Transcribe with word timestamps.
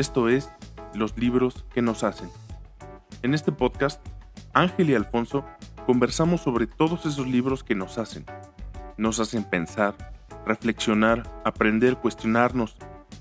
Esto 0.00 0.30
es 0.30 0.50
Los 0.94 1.18
libros 1.18 1.66
que 1.74 1.82
nos 1.82 2.04
hacen. 2.04 2.30
En 3.20 3.34
este 3.34 3.52
podcast, 3.52 4.00
Ángel 4.54 4.88
y 4.88 4.94
Alfonso 4.94 5.44
conversamos 5.84 6.40
sobre 6.40 6.66
todos 6.66 7.04
esos 7.04 7.26
libros 7.26 7.62
que 7.62 7.74
nos 7.74 7.98
hacen. 7.98 8.24
Nos 8.96 9.20
hacen 9.20 9.44
pensar, 9.44 9.94
reflexionar, 10.46 11.30
aprender, 11.44 11.98
cuestionarnos, 11.98 12.76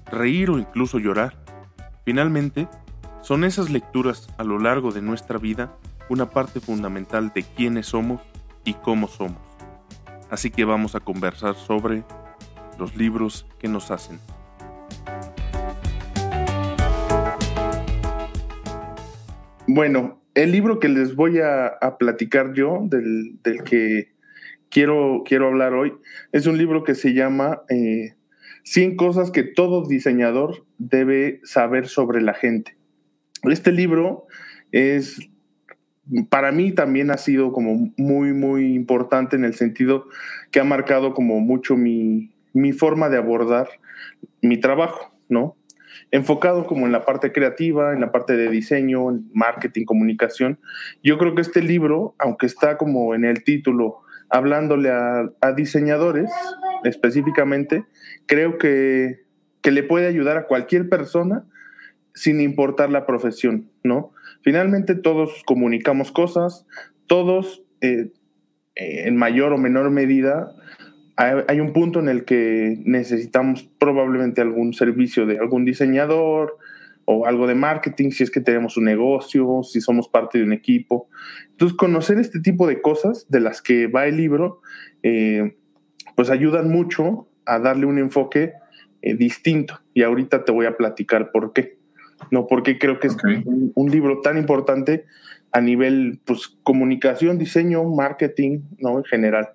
reír 0.06 0.52
o 0.52 0.58
incluso 0.58 1.00
llorar. 1.00 1.44
Finalmente, 2.06 2.70
son 3.22 3.44
esas 3.44 3.70
lecturas 3.70 4.30
a 4.38 4.46
lo 4.46 4.58
largo 4.58 4.94
de 4.94 5.02
nuestra 5.02 5.38
vida 5.38 5.76
una 6.08 6.30
parte 6.30 6.62
fundamental 6.62 7.34
de 7.36 7.44
quiénes 7.44 7.88
somos 7.88 8.22
y 8.64 8.76
cómo 8.76 9.10
somos. 9.10 9.42
Así 10.30 10.50
que 10.50 10.64
vamos 10.64 10.96
a 10.96 11.02
conversar 11.02 11.56
sobre 11.56 12.06
los 12.78 12.96
libros 12.96 13.46
que 13.60 13.68
nos 13.68 13.92
hacen. 13.92 14.18
Bueno, 19.72 20.20
el 20.34 20.52
libro 20.52 20.80
que 20.80 20.90
les 20.90 21.14
voy 21.16 21.42
a, 21.42 21.78
platicar 22.00 22.54
yo, 22.54 22.80
del, 22.86 23.38
que 23.66 24.08
quiero, 24.72 25.22
quiero 25.24 25.46
hablar 25.46 25.76
hoy, 25.76 25.94
es 26.32 26.48
un 26.48 26.58
libro 26.58 26.84
que 26.84 26.96
se 26.96 27.14
llama 27.14 27.62
100 27.68 28.92
eh, 28.92 28.96
cosas 28.96 29.30
que 29.30 29.44
todo 29.44 29.88
diseñador 29.88 30.66
debe 30.80 31.40
saber 31.44 31.88
sobre 31.88 32.20
la 32.20 32.34
gente. 32.34 32.78
Este 33.44 33.72
libro 33.72 34.26
es, 34.72 35.20
para 36.32 36.52
mí 36.52 36.72
también 36.72 37.12
ha 37.12 37.18
sido 37.18 37.52
como 37.52 37.94
muy, 37.96 38.34
muy 38.34 38.74
importante 38.74 39.36
en 39.36 39.46
el 39.46 39.54
sentido 39.54 40.08
que 40.50 40.60
ha 40.60 40.64
marcado 40.64 41.14
como 41.14 41.42
mucho 41.42 41.78
mi, 41.78 42.32
mi 42.54 42.74
forma 42.74 43.08
de 43.10 43.18
abordar 43.18 43.68
mi 44.42 44.60
trabajo, 44.60 45.14
¿no? 45.30 45.59
Enfocado 46.12 46.66
como 46.66 46.86
en 46.86 46.92
la 46.92 47.06
parte 47.06 47.32
creativa, 47.32 47.94
en 47.94 48.02
la 48.02 48.12
parte 48.12 48.36
de 48.36 48.50
diseño, 48.50 49.20
marketing, 49.34 49.86
comunicación. 49.86 50.60
Yo 51.04 51.18
creo 51.18 51.36
que 51.36 51.42
este 51.42 51.62
libro, 51.62 52.16
aunque 52.20 52.46
está 52.46 52.78
como 52.78 53.14
en 53.16 53.26
el 53.26 53.44
título, 53.44 54.02
hablándole 54.30 54.90
a, 54.90 55.52
diseñadores 55.56 56.32
específicamente, 56.84 57.84
creo 58.26 58.58
que, 58.58 59.28
le 59.64 59.84
puede 59.84 60.08
ayudar 60.08 60.36
a 60.36 60.48
cualquier 60.48 60.90
persona 60.90 61.46
sin 62.16 62.42
importar 62.42 62.90
la 62.90 63.06
profesión, 63.06 63.70
¿no? 63.84 64.14
Finalmente 64.42 64.96
todos 64.96 65.44
comunicamos 65.46 66.12
cosas, 66.12 66.66
todos 67.06 67.62
eh, 67.82 68.12
eh, 68.76 69.08
en 69.08 69.16
mayor 69.16 69.54
o 69.54 69.60
menor 69.60 69.92
medida 69.92 70.56
hay, 71.20 71.60
un 71.60 71.74
punto 71.74 72.00
en 72.00 72.08
el 72.08 72.24
que 72.24 72.80
necesitamos 72.86 73.70
probablemente 73.78 74.40
algún 74.40 74.74
servicio 74.74 75.26
de 75.26 75.38
algún 75.38 75.66
diseñador 75.66 76.58
o 77.04 77.26
algo 77.26 77.46
de 77.46 77.56
marketing, 77.56 78.12
si 78.12 78.24
es 78.24 78.32
que 78.32 78.40
tenemos 78.40 78.78
un 78.78 78.86
negocio, 78.86 79.62
si 79.64 79.82
somos 79.82 80.08
parte 80.08 80.38
de 80.38 80.46
un 80.46 80.54
equipo. 80.54 81.10
Entonces, 81.52 81.76
conocer 81.76 82.20
este 82.20 82.40
tipo 82.40 82.68
de 82.68 82.82
cosas 82.82 83.26
de 83.28 83.42
las 83.42 83.62
que 83.62 83.88
va 83.88 84.08
el 84.08 84.16
libro, 84.16 84.62
eh, 85.04 85.58
pues 86.16 86.30
ayudan 86.30 86.70
mucho 86.70 87.28
a 87.46 87.60
darle 87.60 87.86
un 87.86 87.98
enfoque 87.98 88.54
eh, 89.02 89.14
distinto. 89.16 89.82
Y 89.94 90.04
ahorita 90.04 90.46
te 90.46 90.54
voy 90.54 90.68
a 90.68 90.78
platicar 90.78 91.32
por 91.34 91.52
qué. 91.52 91.80
No, 92.32 92.48
porque 92.48 92.80
creo 92.80 92.98
que 93.00 93.08
es 93.08 93.18
un, 93.24 93.74
un, 93.76 93.92
libro 93.92 94.22
tan 94.22 94.38
importante 94.38 95.04
a 95.52 95.60
nivel, 95.60 96.22
pues, 96.24 96.48
comunicación, 96.64 97.38
diseño, 97.38 97.84
marketing, 97.84 98.62
¿no? 98.78 99.00
En 99.00 99.04
general, 99.04 99.50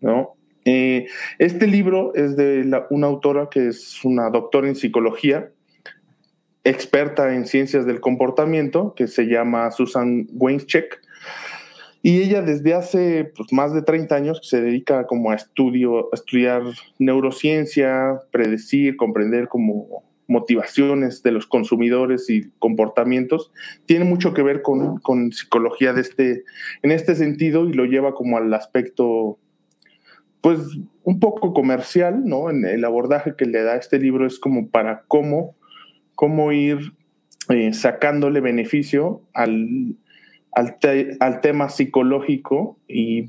¿no? 0.00 0.36
Eh, 0.72 1.08
este 1.40 1.66
libro 1.66 2.14
es 2.14 2.36
de 2.36 2.64
una 2.90 3.08
autora 3.08 3.48
que 3.50 3.66
es 3.66 4.04
una 4.04 4.30
doctora 4.30 4.68
en 4.68 4.76
psicología, 4.76 5.50
experta 6.62 7.34
en 7.34 7.48
ciencias 7.48 7.86
del 7.86 8.00
comportamiento, 8.00 8.94
que 8.94 9.08
se 9.08 9.24
llama 9.24 9.72
Susan 9.72 10.28
Weincheck. 10.32 11.00
Y 12.02 12.22
ella 12.22 12.42
desde 12.42 12.74
hace 12.74 13.32
pues, 13.36 13.52
más 13.52 13.74
de 13.74 13.82
30 13.82 14.14
años 14.14 14.40
se 14.44 14.62
dedica 14.62 15.08
como 15.08 15.32
a 15.32 15.34
estudiar 15.34 16.62
neurociencia, 17.00 18.20
predecir, 18.30 18.96
comprender 18.96 19.48
como 19.48 20.04
motivaciones 20.28 21.24
de 21.24 21.32
los 21.32 21.48
consumidores 21.48 22.30
y 22.30 22.48
comportamientos, 22.60 23.50
tiene 23.86 24.04
mucho 24.04 24.34
que 24.34 24.42
ver 24.42 24.62
con, 24.62 25.00
con 25.00 25.32
psicología 25.32 25.92
de 25.92 26.02
este, 26.02 26.44
en 26.84 26.92
este 26.92 27.16
sentido 27.16 27.68
y 27.68 27.72
lo 27.72 27.86
lleva 27.86 28.14
como 28.14 28.38
al 28.38 28.54
aspecto 28.54 29.40
pues 30.40 30.60
un 31.04 31.20
poco 31.20 31.52
comercial, 31.52 32.24
¿no? 32.24 32.50
En 32.50 32.64
el 32.64 32.84
abordaje 32.84 33.34
que 33.36 33.46
le 33.46 33.62
da 33.62 33.76
este 33.76 33.98
libro 33.98 34.26
es 34.26 34.38
como 34.38 34.68
para 34.68 35.02
cómo, 35.08 35.54
cómo 36.14 36.52
ir 36.52 36.92
eh, 37.48 37.72
sacándole 37.72 38.40
beneficio 38.40 39.22
al, 39.34 39.96
al, 40.52 41.40
tema 41.40 41.68
psicológico 41.68 42.78
e 42.88 43.28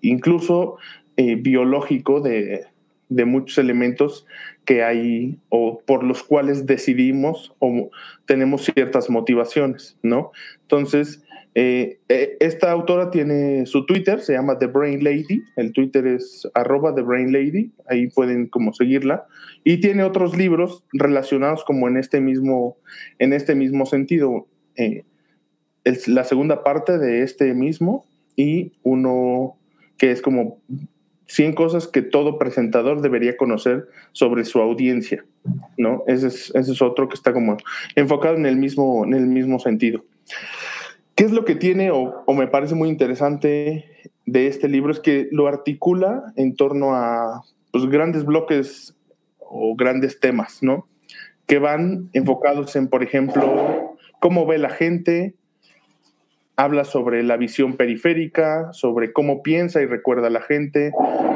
incluso 0.00 0.76
eh, 1.16 1.36
biológico 1.36 2.20
de, 2.20 2.66
de, 3.08 3.24
muchos 3.24 3.58
elementos 3.58 4.26
que 4.64 4.82
hay 4.82 5.38
o 5.48 5.80
por 5.80 6.04
los 6.04 6.22
cuales 6.22 6.66
decidimos 6.66 7.54
o 7.58 7.90
tenemos 8.26 8.64
ciertas 8.64 9.10
motivaciones, 9.10 9.96
¿no? 10.02 10.32
Entonces, 10.62 11.22
eh, 11.54 11.98
eh, 12.08 12.36
esta 12.38 12.70
autora 12.70 13.10
tiene 13.10 13.66
su 13.66 13.84
Twitter, 13.84 14.20
se 14.20 14.34
llama 14.34 14.58
The 14.58 14.66
Brain 14.66 15.02
Lady, 15.02 15.42
el 15.56 15.72
Twitter 15.72 16.06
es 16.06 16.48
arroba 16.54 16.94
The 16.94 17.02
Brain 17.02 17.32
Lady, 17.32 17.72
ahí 17.88 18.08
pueden 18.08 18.46
como 18.46 18.72
seguirla, 18.72 19.26
y 19.64 19.80
tiene 19.80 20.04
otros 20.04 20.36
libros 20.36 20.84
relacionados 20.92 21.64
como 21.64 21.88
en 21.88 21.96
este 21.96 22.20
mismo, 22.20 22.76
en 23.18 23.32
este 23.32 23.54
mismo 23.54 23.84
sentido. 23.86 24.46
Eh, 24.76 25.04
es 25.82 26.06
la 26.06 26.24
segunda 26.24 26.62
parte 26.62 26.98
de 26.98 27.22
este 27.22 27.52
mismo 27.54 28.04
y 28.36 28.72
uno 28.82 29.56
que 29.96 30.12
es 30.12 30.22
como 30.22 30.60
100 31.26 31.54
cosas 31.54 31.88
que 31.88 32.02
todo 32.02 32.38
presentador 32.38 33.02
debería 33.02 33.36
conocer 33.36 33.88
sobre 34.12 34.44
su 34.44 34.60
audiencia, 34.60 35.24
¿no? 35.76 36.04
Ese 36.06 36.28
es, 36.28 36.52
ese 36.54 36.72
es 36.72 36.82
otro 36.82 37.08
que 37.08 37.14
está 37.14 37.32
como 37.32 37.56
enfocado 37.96 38.36
en 38.36 38.46
el 38.46 38.56
mismo, 38.56 39.04
en 39.04 39.14
el 39.14 39.26
mismo 39.26 39.58
sentido. 39.58 40.04
¿Qué 41.20 41.26
es 41.26 41.32
lo 41.32 41.44
que 41.44 41.54
tiene 41.54 41.90
o, 41.90 42.24
me 42.32 42.46
parece 42.46 42.74
muy 42.74 42.88
interesante 42.88 43.84
de 44.24 44.46
este 44.46 44.70
libro? 44.70 44.90
Es 44.90 45.00
que 45.00 45.28
lo 45.30 45.48
articula 45.48 46.32
en 46.36 46.56
torno 46.56 46.94
a 46.94 47.42
pues, 47.72 47.84
grandes 47.90 48.24
bloques 48.24 48.96
o 49.38 49.76
grandes 49.76 50.18
temas, 50.18 50.62
¿no? 50.62 50.88
Que 51.44 51.58
van 51.58 52.08
enfocados 52.14 52.74
en, 52.74 52.88
por 52.88 53.02
ejemplo, 53.02 53.98
cómo 54.18 54.46
ve 54.46 54.56
la 54.56 54.70
gente, 54.70 55.34
habla 56.56 56.84
sobre 56.86 57.22
la 57.22 57.36
visión 57.36 57.74
periférica, 57.74 58.72
sobre 58.72 59.12
cómo 59.12 59.42
piensa 59.42 59.82
y 59.82 59.84
recuerda 59.84 60.30
la 60.30 60.40
gente, 60.40 60.90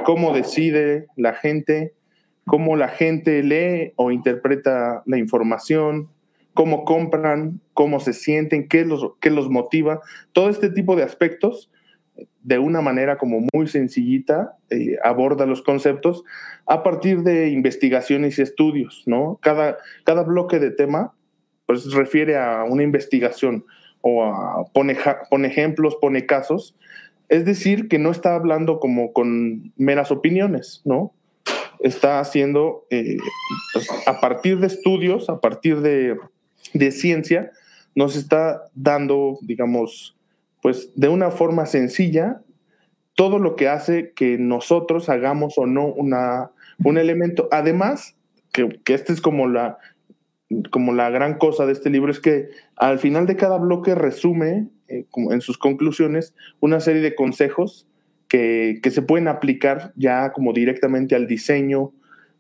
cómo 0.07 0.33
decide 0.33 1.09
la 1.15 1.35
gente, 1.35 1.93
cómo 2.47 2.77
la 2.77 2.89
gente 2.89 3.43
lee 3.43 3.93
o 3.97 4.11
interpreta 4.11 5.03
la 5.05 5.19
información, 5.19 6.09
cómo 6.55 6.87
compran, 6.87 7.61
cómo 7.75 8.01
se 8.01 8.13
sienten, 8.13 8.69
qué 8.69 8.85
los, 8.85 9.13
qué 9.21 9.31
los 9.31 9.51
motiva, 9.51 10.01
todo 10.33 10.49
este 10.49 10.71
tipo 10.71 10.97
de 10.97 11.03
aspectos 11.03 11.71
de 12.43 12.59
una 12.59 12.81
manera 12.81 13.19
como 13.19 13.45
muy 13.53 13.67
sencillita 13.67 14.57
eh, 14.71 14.97
aborda 15.03 15.47
los 15.47 15.63
conceptos 15.63 16.23
a 16.67 16.85
partir 16.85 17.23
de 17.23 17.49
investigaciones 17.49 18.39
y 18.39 18.43
estudios, 18.43 19.03
¿no? 19.07 19.39
Cada, 19.43 19.79
cada 20.05 20.23
bloque 20.23 20.61
de 20.61 20.71
tema 20.71 21.13
pues 21.67 21.93
refiere 21.93 22.37
a 22.37 22.63
una 22.65 22.83
investigación 22.83 23.65
o 24.03 24.71
pone, 24.73 24.97
pone 25.31 25.49
ejemplos, 25.49 25.97
pone 26.01 26.27
casos, 26.27 26.77
es 27.31 27.45
decir, 27.47 27.89
que 27.89 27.99
no 27.99 28.11
está 28.11 28.35
hablando 28.35 28.79
como 28.79 29.13
con 29.13 29.73
meras 29.77 30.13
opiniones, 30.13 30.83
¿no? 30.85 31.15
Está 31.81 32.21
haciendo 32.21 32.87
eh, 32.91 33.17
pues, 33.73 33.89
a 34.07 34.21
partir 34.21 34.59
de 34.59 34.67
estudios, 34.67 35.29
a 35.31 35.41
partir 35.41 35.81
de 35.81 36.17
de 36.73 36.91
ciencia 36.91 37.53
nos 37.95 38.17
está 38.17 38.63
dando, 38.75 39.39
digamos, 39.43 40.17
pues 40.63 40.91
de 40.95 41.09
una 41.09 41.31
forma 41.31 41.67
sencilla, 41.67 42.41
todo 43.15 43.39
lo 43.39 43.55
que 43.55 43.69
hace 43.69 44.13
que 44.15 44.39
nosotros 44.39 45.09
hagamos 45.09 45.59
o 45.59 45.67
no 45.67 45.87
una, 45.87 46.51
un 46.83 46.99
elemento. 46.99 47.49
Además, 47.53 48.17
que, 48.53 48.81
que 48.85 48.95
esta 48.95 49.13
es 49.13 49.21
como 49.21 49.47
la, 49.47 49.79
como 50.71 50.93
la 50.93 51.11
gran 51.11 51.39
cosa 51.39 51.67
de 51.67 51.73
este 51.73 51.91
libro, 51.91 52.11
es 52.11 52.21
que 52.21 52.49
al 52.77 52.99
final 52.99 53.27
de 53.27 53.37
cada 53.37 53.59
bloque 53.59 53.95
resume 53.95 54.69
eh, 54.89 55.07
en 55.15 55.41
sus 55.41 55.59
conclusiones 55.59 56.35
una 56.61 56.81
serie 56.81 57.03
de 57.03 57.15
consejos 57.15 57.87
que, 58.29 58.81
que 58.83 58.91
se 58.91 59.03
pueden 59.03 59.29
aplicar 59.29 59.93
ya 59.97 60.33
como 60.33 60.53
directamente 60.53 61.15
al 61.15 61.27
diseño, 61.27 61.93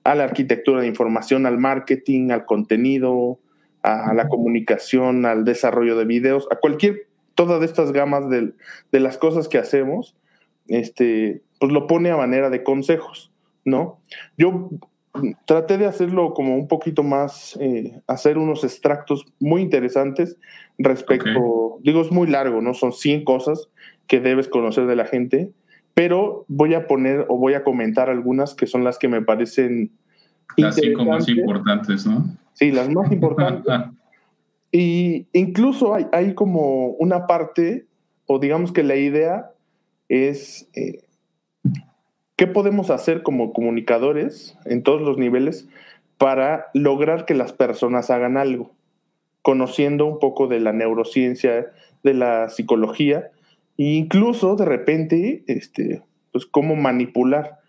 a 0.03 0.15
la 0.15 0.25
arquitectura 0.25 0.81
de 0.81 0.87
información, 0.87 1.47
al 1.47 1.59
marketing, 1.59 2.31
al 2.31 2.45
contenido, 2.45 3.39
a 3.85 4.15
la 4.15 4.29
comunicación, 4.29 5.27
al 5.27 5.45
desarrollo 5.45 5.95
de 5.97 6.07
videos, 6.07 6.49
a 6.51 6.57
cualquier, 6.57 7.07
todas 7.35 7.63
estas 7.63 7.93
gamas 7.93 8.31
de, 8.31 8.55
las 8.93 9.19
cosas 9.19 9.47
que 9.47 9.59
hacemos, 9.59 10.17
este, 10.69 11.43
pues 11.61 11.71
lo 11.71 11.87
pone 11.87 12.11
a 12.11 12.17
manera 12.17 12.49
de 12.49 12.63
consejos, 12.63 13.31
¿no? 13.67 14.01
Yo 14.39 14.71
traté 15.47 15.77
de 15.77 15.85
hacerlo 15.85 16.33
como 16.33 16.57
un 16.57 16.67
poquito 16.67 17.03
más, 17.03 17.59
eh, 17.61 18.01
hacer 18.07 18.39
unos 18.39 18.65
extractos 18.65 19.27
muy 19.39 19.61
interesantes 19.61 20.39
respecto, 20.79 21.79
digo, 21.83 22.01
es 22.01 22.11
muy 22.11 22.27
largo, 22.27 22.63
¿no? 22.63 22.73
Son 22.73 22.93
100 22.93 23.25
cosas 23.25 23.69
que 24.07 24.19
debes 24.19 24.49
conocer 24.49 24.87
de 24.87 24.97
la 24.97 25.05
gente, 25.05 25.51
pero 25.93 26.47
voy 26.49 26.73
a 26.73 26.87
poner 26.87 27.27
o 27.29 27.37
voy 27.37 27.53
a 27.53 27.63
comentar 27.65 28.09
algunas 28.09 28.55
que 28.55 28.67
son 28.67 28.83
las 28.83 28.99
que 28.99 29.09
me 29.09 29.21
parecen... 29.21 29.93
Las 30.57 30.77
cinco 30.77 31.05
más 31.05 31.29
importantes, 31.29 32.07
¿no? 32.07 32.25
Sí, 32.53 32.71
las 32.71 32.89
más 32.89 33.11
importantes. 33.11 33.75
y 34.73 35.27
incluso 35.33 35.95
hay, 35.95 36.07
hay, 36.13 36.35
como 36.35 36.89
una 36.89 37.27
parte, 37.27 37.87
o 38.27 38.39
digamos 38.39 38.73
que 38.73 38.83
la 38.83 38.97
idea 38.97 39.51
es... 40.09 40.69
Eh, 40.75 41.01
¿Qué 42.37 42.49
podemos 42.49 42.91
hacer 42.91 43.23
como 43.23 43.53
comunicadores 43.53 44.59
en 44.65 44.83
todos 44.83 45.01
los 45.01 45.19
niveles 45.19 45.69
para 46.19 46.67
lograr 46.75 47.27
que 47.27 47.35
las 47.35 47.53
personas 47.53 48.11
hagan 48.11 48.37
algo? 48.37 48.73
Conociendo 49.41 50.07
un 50.07 50.19
poco 50.19 50.49
de 50.49 50.59
la 50.59 50.73
neurociencia, 50.73 51.73
de 52.03 52.15
la 52.15 52.49
psicología, 52.49 53.31
e 53.79 53.85
incluso 53.85 54.57
de 54.57 54.65
repente, 54.65 55.45
este, 55.47 56.03
pues 56.33 56.47
cómo 56.47 56.75
manipular, 56.75 57.61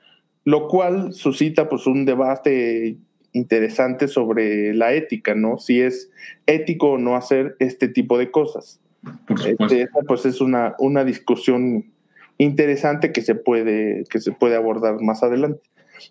lo 0.45 0.67
cual 0.67 1.13
suscita 1.13 1.67
pues 1.67 1.87
un 1.87 2.05
debate 2.05 2.97
interesante 3.33 4.07
sobre 4.07 4.73
la 4.73 4.93
ética, 4.93 5.35
¿no? 5.35 5.57
Si 5.57 5.81
es 5.81 6.09
ético 6.45 6.91
o 6.91 6.97
no 6.97 7.15
hacer 7.15 7.57
este 7.59 7.89
tipo 7.89 8.17
de 8.17 8.31
cosas. 8.31 8.79
Por 9.27 9.37
este, 9.45 9.87
pues 10.07 10.25
es 10.25 10.39
una, 10.41 10.75
una 10.79 11.03
discusión 11.03 11.91
interesante 12.37 13.11
que 13.11 13.21
se 13.21 13.35
puede, 13.35 14.03
que 14.09 14.19
se 14.19 14.31
puede 14.31 14.55
abordar 14.55 15.01
más 15.01 15.23
adelante. 15.23 15.61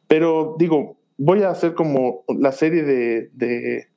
Pero 0.06 0.56
digo, 0.58 0.96
voy 1.16 1.42
a 1.42 1.50
hacer 1.50 1.74
como 1.74 2.24
la 2.28 2.52
serie 2.52 2.82
de, 2.82 3.30
de, 3.32 3.88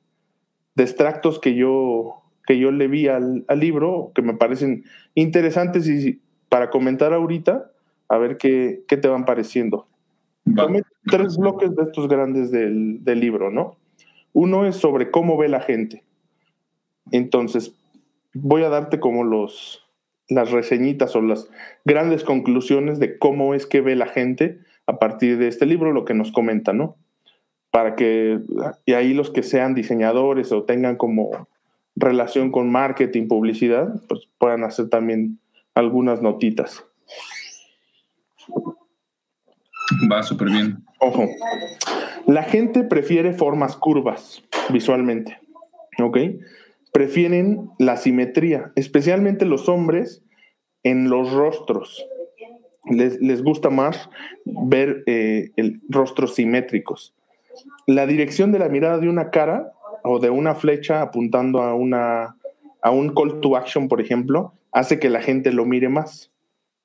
extractos 0.76 1.40
que 1.40 1.54
yo, 1.54 2.22
que 2.46 2.58
yo 2.58 2.70
le 2.70 2.86
vi 2.86 3.08
al, 3.08 3.44
libro, 3.56 4.12
que 4.14 4.22
me 4.22 4.34
parecen 4.34 4.84
interesantes 5.14 5.88
y 5.88 6.20
para 6.48 6.70
comentar 6.70 7.12
ahorita, 7.12 7.70
a 8.08 8.18
ver 8.18 8.38
qué, 8.38 8.82
qué 8.86 8.96
te 8.96 9.08
van 9.08 9.24
pareciendo. 9.24 9.86
Tres 11.10 11.36
bloques 11.36 11.74
de 11.74 11.82
estos 11.84 12.08
grandes 12.08 12.50
del, 12.50 13.04
del 13.04 13.20
libro, 13.20 13.50
¿no? 13.50 13.76
Uno 14.32 14.66
es 14.66 14.76
sobre 14.76 15.10
cómo 15.10 15.36
ve 15.36 15.48
la 15.48 15.60
gente. 15.60 16.04
Entonces, 17.10 17.74
voy 18.34 18.62
a 18.62 18.68
darte 18.68 19.00
como 19.00 19.24
los, 19.24 19.88
las 20.28 20.50
reseñitas 20.50 21.16
o 21.16 21.22
las 21.22 21.48
grandes 21.84 22.24
conclusiones 22.24 22.98
de 22.98 23.18
cómo 23.18 23.54
es 23.54 23.66
que 23.66 23.80
ve 23.80 23.96
la 23.96 24.06
gente 24.06 24.60
a 24.86 24.98
partir 24.98 25.38
de 25.38 25.48
este 25.48 25.66
libro, 25.66 25.92
lo 25.92 26.04
que 26.04 26.14
nos 26.14 26.32
comenta, 26.32 26.72
¿no? 26.72 26.96
Para 27.70 27.94
que, 27.96 28.40
y 28.86 28.92
ahí 28.92 29.12
los 29.12 29.30
que 29.30 29.42
sean 29.42 29.74
diseñadores 29.74 30.52
o 30.52 30.64
tengan 30.64 30.96
como 30.96 31.48
relación 31.96 32.50
con 32.50 32.70
marketing, 32.70 33.28
publicidad, 33.28 34.02
pues 34.08 34.28
puedan 34.38 34.64
hacer 34.64 34.88
también 34.88 35.38
algunas 35.74 36.22
notitas. 36.22 36.84
Va 40.10 40.22
súper 40.22 40.50
bien. 40.50 40.84
Ojo, 41.00 41.28
la 42.26 42.42
gente 42.42 42.84
prefiere 42.84 43.32
formas 43.32 43.76
curvas 43.76 44.42
visualmente, 44.70 45.38
¿ok? 45.98 46.18
prefieren 46.92 47.70
la 47.78 47.96
simetría, 47.96 48.72
especialmente 48.74 49.44
los 49.44 49.68
hombres 49.68 50.22
en 50.82 51.08
los 51.10 51.32
rostros. 51.32 52.04
Les, 52.90 53.42
gusta 53.42 53.70
más 53.70 54.08
ver 54.44 55.02
eh, 55.06 55.50
el, 55.56 55.80
rostros 55.88 56.34
simétricos. 56.34 57.14
La 57.86 58.06
dirección 58.06 58.50
de 58.50 58.58
la 58.58 58.68
mirada 58.68 58.98
de 58.98 59.08
una 59.08 59.30
cara 59.30 59.72
o 60.02 60.18
de 60.18 60.30
una 60.30 60.54
flecha 60.54 61.02
apuntando 61.02 61.62
a, 61.62 61.74
una, 61.74 62.36
a 62.82 62.90
un 62.90 63.14
call 63.14 63.40
to 63.40 63.56
action, 63.56 63.88
por 63.88 64.00
ejemplo, 64.00 64.54
hace 64.72 64.98
que 64.98 65.10
la 65.10 65.20
gente 65.20 65.52
lo 65.52 65.66
mire 65.66 65.88
más. 65.88 66.32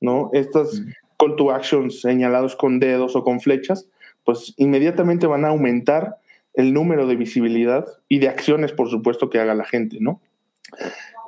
¿no? 0.01 0.29
Estos 0.33 0.83
call 1.17 1.35
to 1.35 1.51
actions 1.51 2.01
señalados 2.01 2.55
con 2.55 2.79
dedos 2.79 3.15
o 3.15 3.23
con 3.23 3.39
flechas, 3.39 3.87
pues 4.23 4.53
inmediatamente 4.57 5.27
van 5.27 5.45
a 5.45 5.49
aumentar 5.49 6.17
el 6.53 6.73
número 6.73 7.07
de 7.07 7.15
visibilidad 7.15 7.85
y 8.07 8.19
de 8.19 8.29
acciones, 8.29 8.71
por 8.71 8.89
supuesto, 8.89 9.29
que 9.29 9.39
haga 9.39 9.55
la 9.55 9.65
gente, 9.65 9.97
¿no? 9.99 10.21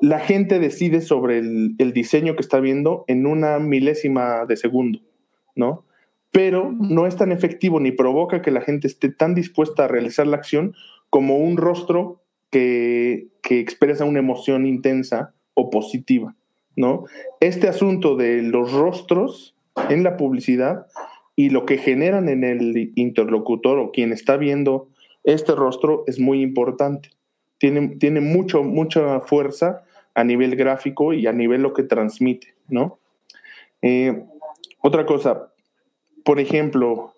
La 0.01 0.19
gente 0.19 0.59
decide 0.59 1.01
sobre 1.01 1.39
el, 1.39 1.93
diseño 1.93 2.35
que 2.35 2.41
está 2.41 2.59
viendo 2.59 3.05
en 3.07 3.25
una 3.25 3.59
milésima 3.59 4.45
de 4.45 4.57
segundo, 4.57 4.99
¿no? 5.55 5.85
Pero 6.31 6.71
no 6.71 7.07
es 7.07 7.15
tan 7.15 7.31
efectivo 7.31 7.79
ni 7.79 7.91
provoca 7.91 8.41
que 8.41 8.51
la 8.51 8.61
gente 8.61 8.87
esté 8.87 9.09
tan 9.09 9.35
dispuesta 9.35 9.85
a 9.85 9.87
realizar 9.87 10.27
la 10.27 10.35
acción 10.35 10.75
como 11.09 11.37
un 11.37 11.57
rostro 11.57 12.21
que, 12.51 13.27
que 13.41 13.59
expresa 13.59 14.05
una 14.05 14.19
emoción 14.19 14.65
intensa 14.65 15.33
o 15.53 15.69
positiva, 15.69 16.35
¿no? 16.75 17.05
Este 17.39 17.67
asunto 17.67 18.15
de 18.15 18.41
los 18.41 18.73
rostros 18.73 19.54
en 19.89 20.03
la 20.03 20.17
publicidad 20.17 20.87
y 21.35 21.49
lo 21.49 21.65
que 21.65 21.77
generan 21.77 22.29
en 22.29 22.43
el 22.43 22.91
interlocutor 22.95 23.79
o 23.79 23.91
quien 23.91 24.11
está 24.11 24.37
viendo 24.37 24.89
este 25.23 25.53
rostro 25.53 26.03
es 26.07 26.19
muy 26.19 26.41
importante. 26.41 27.09
Tiene, 27.57 27.95
tiene 27.97 28.21
mucho, 28.21 28.63
mucha 28.63 29.19
fuerza 29.21 29.83
a 30.13 30.23
nivel 30.23 30.55
gráfico 30.55 31.13
y 31.13 31.27
a 31.27 31.33
nivel 31.33 31.61
lo 31.61 31.73
que 31.73 31.83
transmite, 31.83 32.53
¿no? 32.67 32.99
Eh, 33.81 34.23
otra 34.81 35.05
cosa, 35.05 35.51
por 36.23 36.39
ejemplo, 36.39 37.13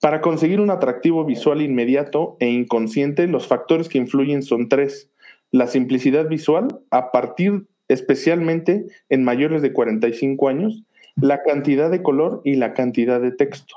para 0.00 0.20
conseguir 0.20 0.60
un 0.60 0.70
atractivo 0.70 1.24
visual 1.24 1.60
inmediato 1.60 2.36
e 2.40 2.48
inconsciente, 2.48 3.26
los 3.26 3.48
factores 3.48 3.88
que 3.88 3.98
influyen 3.98 4.42
son 4.42 4.68
tres. 4.68 5.10
La 5.50 5.66
simplicidad 5.66 6.28
visual, 6.28 6.68
a 6.90 7.10
partir 7.10 7.66
especialmente 7.88 8.86
en 9.08 9.24
mayores 9.24 9.62
de 9.62 9.72
45 9.72 10.48
años, 10.48 10.84
la 11.20 11.42
cantidad 11.42 11.90
de 11.90 12.02
color 12.02 12.40
y 12.44 12.56
la 12.56 12.74
cantidad 12.74 13.20
de 13.20 13.32
texto. 13.32 13.76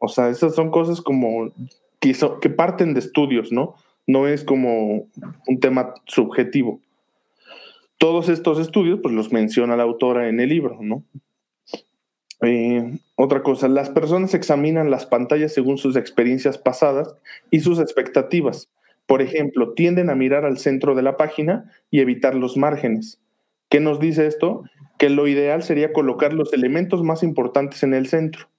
O 0.00 0.08
sea, 0.08 0.28
esas 0.28 0.54
son 0.54 0.70
cosas 0.70 1.00
como 1.00 1.52
que, 2.00 2.50
parten 2.50 2.94
de 2.94 3.00
estudios, 3.00 3.52
¿no? 3.52 3.74
No 4.06 4.26
es 4.26 4.44
como 4.44 5.06
un 5.46 5.60
tema 5.60 5.94
subjetivo. 6.06 6.80
Todos 7.98 8.28
estos 8.28 8.58
estudios, 8.58 9.00
pues 9.02 9.14
los 9.14 9.30
menciona 9.30 9.76
la 9.76 9.82
autora 9.82 10.28
en 10.28 10.40
el 10.40 10.48
libro, 10.48 10.78
¿no? 10.80 11.04
Eh, 12.42 12.98
otra 13.16 13.42
cosa, 13.42 13.68
las 13.68 13.90
personas 13.90 14.32
examinan 14.32 14.90
las 14.90 15.04
pantallas 15.04 15.52
según 15.52 15.76
sus 15.76 15.96
experiencias 15.96 16.56
pasadas 16.56 17.14
y 17.50 17.60
sus 17.60 17.78
expectativas. 17.78 18.70
Por 19.04 19.20
ejemplo, 19.20 19.74
tienden 19.74 20.08
a 20.08 20.14
mirar 20.14 20.46
al 20.46 20.56
centro 20.56 20.94
de 20.94 21.02
la 21.02 21.18
página 21.18 21.70
y 21.90 22.00
evitar 22.00 22.34
los 22.34 22.56
márgenes. 22.56 23.20
¿Qué 23.70 23.80
nos 23.80 24.00
dice 24.00 24.26
esto? 24.26 24.64
Que 24.98 25.08
lo 25.08 25.26
ideal 25.26 25.62
sería 25.62 25.92
colocar 25.92 26.34
los 26.34 26.52
elementos 26.52 27.02
más 27.02 27.22
importantes 27.22 27.82
en 27.82 27.94
el 27.94 28.06
centro. 28.06 28.50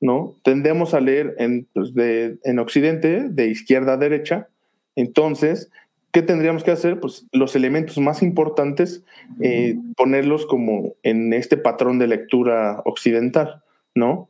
¿no? 0.00 0.36
Tendemos 0.42 0.94
a 0.94 1.00
leer 1.00 1.34
en, 1.38 1.66
pues, 1.72 1.92
en 1.96 2.58
Occidente 2.58 3.28
de 3.28 3.48
izquierda 3.48 3.94
a 3.94 3.96
derecha. 3.96 4.48
Entonces, 4.96 5.70
¿qué 6.12 6.22
tendríamos 6.22 6.64
que 6.64 6.70
hacer? 6.70 7.00
Pues 7.00 7.26
los 7.32 7.56
elementos 7.56 7.98
más 7.98 8.22
importantes, 8.22 9.04
eh, 9.40 9.76
ponerlos 9.96 10.46
como 10.46 10.94
en 11.02 11.32
este 11.32 11.56
patrón 11.56 11.98
de 11.98 12.06
lectura 12.06 12.82
occidental, 12.84 13.62
¿no? 13.94 14.28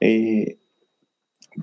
Eh, 0.00 0.56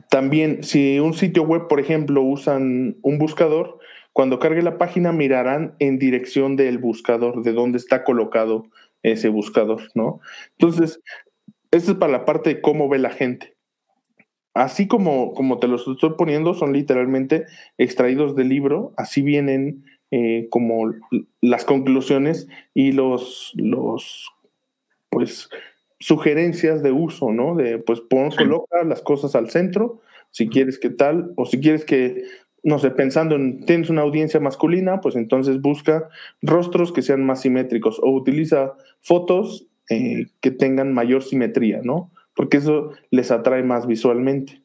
también, 0.10 0.64
si 0.64 1.00
un 1.00 1.14
sitio 1.14 1.44
web, 1.44 1.68
por 1.68 1.80
ejemplo, 1.80 2.22
usan 2.22 2.98
un 3.02 3.18
buscador, 3.18 3.80
cuando 4.16 4.40
cargue 4.40 4.62
la 4.62 4.78
página 4.78 5.12
mirarán 5.12 5.76
en 5.80 6.00
dirección 6.00 6.56
del 6.56 6.78
buscador, 6.78 7.44
de 7.44 7.52
dónde 7.52 7.78
está 7.78 8.06
colocado 8.06 8.68
ese 9.04 9.28
buscador, 9.28 9.82
¿no? 9.94 10.22
Entonces, 10.58 11.02
esto 11.70 11.92
es 11.92 11.98
para 11.98 12.14
la 12.14 12.24
parte 12.24 12.52
de 12.52 12.62
cómo 12.62 12.88
ve 12.88 12.98
la 12.98 13.10
gente. 13.10 13.58
Así 14.54 14.88
como, 14.88 15.34
como 15.34 15.60
te 15.60 15.68
los 15.68 15.86
estoy 15.86 16.12
poniendo, 16.18 16.54
son 16.54 16.72
literalmente 16.72 17.44
extraídos 17.78 18.38
del 18.38 18.48
libro, 18.48 18.94
así 18.96 19.22
vienen 19.22 19.84
eh, 20.12 20.48
como 20.50 20.94
las 21.42 21.66
conclusiones 21.66 22.48
y 22.74 22.94
los, 22.94 23.52
los, 23.56 24.32
pues, 25.10 25.50
sugerencias 26.00 26.82
de 26.82 26.94
uso, 26.94 27.34
¿no? 27.34 27.54
De, 27.56 27.80
pues, 27.80 28.00
pon, 28.00 28.32
coloca 28.32 28.82
las 28.86 29.02
cosas 29.02 29.36
al 29.36 29.50
centro, 29.50 30.00
si 30.32 30.48
quieres 30.48 30.80
que 30.80 30.90
tal, 30.90 31.34
o 31.36 31.46
si 31.46 31.60
quieres 31.60 31.84
que, 31.84 32.24
no 32.66 32.80
sé, 32.80 32.90
pensando 32.90 33.36
en, 33.36 33.64
tienes 33.66 33.92
una 33.92 34.02
audiencia 34.02 34.40
masculina, 34.40 35.00
pues 35.00 35.16
entonces 35.16 35.62
busca 35.62 36.10
rostros 36.42 36.92
que 36.92 37.04
sean 37.04 37.24
más 37.24 37.42
simétricos 37.42 38.00
o 38.02 38.10
utiliza 38.10 38.74
fotos 39.02 39.68
eh, 39.90 40.26
que 40.42 40.50
tengan 40.50 40.92
mayor 40.92 41.22
simetría, 41.22 41.82
¿no? 41.84 42.10
Porque 42.36 42.58
eso 42.58 42.90
les 43.12 43.30
atrae 43.30 43.62
más 43.62 43.86
visualmente. 43.86 44.64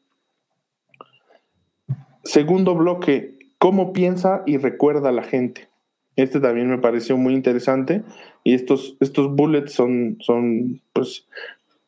Segundo 2.23 2.73
bloque, 2.73 3.37
cómo 3.59 3.93
piensa 3.93 4.41
y 4.47 4.57
recuerda 4.57 5.11
la 5.11 5.23
gente. 5.23 5.69
Este 6.15 6.39
también 6.39 6.71
me 6.71 6.79
pareció 6.79 7.17
muy 7.17 7.35
interesante 7.35 8.01
y 8.43 8.55
estos, 8.55 8.97
estos 8.99 9.35
bullets 9.35 9.73
son, 9.73 10.17
son 10.21 10.81
pues, 10.91 11.27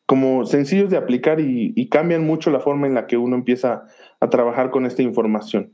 como 0.06 0.46
sencillos 0.46 0.90
de 0.90 0.96
aplicar 0.96 1.40
y, 1.40 1.88
cambian 1.88 2.24
mucho 2.24 2.52
la 2.52 2.60
forma 2.60 2.86
en 2.86 2.94
la 2.94 3.08
que 3.08 3.16
uno 3.16 3.34
empieza 3.34 3.88
a 4.20 4.30
trabajar 4.30 4.70
con 4.70 4.86
esta 4.86 5.02
información. 5.02 5.72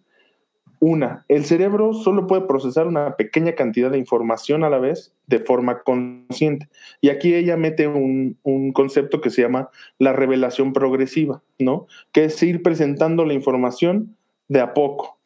Una, 0.83 1.27
el 1.29 1.45
cerebro 1.45 1.93
solo 1.93 2.27
puede 2.27 2.43
procesar 2.43 2.87
una 2.87 3.17
pequeña 3.17 3.53
cantidad 3.53 3.91
de 3.91 3.99
información 3.99 4.65
a 4.65 4.71
la 4.71 4.79
vez 4.79 5.13
de 5.27 5.39
forma 5.39 5.83
consciente. 5.83 6.71
Y 7.03 7.11
aquí 7.11 7.35
ella 7.35 7.59
mete 7.59 7.87
un, 7.87 8.39
un, 8.43 8.73
concepto 8.73 9.21
que 9.21 9.29
se 9.29 9.43
llama 9.43 9.69
la 9.99 10.15
revelación 10.15 10.73
progresiva, 10.73 11.43
¿no? 11.59 11.87
Que 12.13 12.25
es 12.25 12.43
ir 12.43 12.63
presentando 12.63 13.27
la 13.27 13.35
información 13.35 14.17
de 14.49 14.61
a 14.61 14.73
poco. 14.73 15.19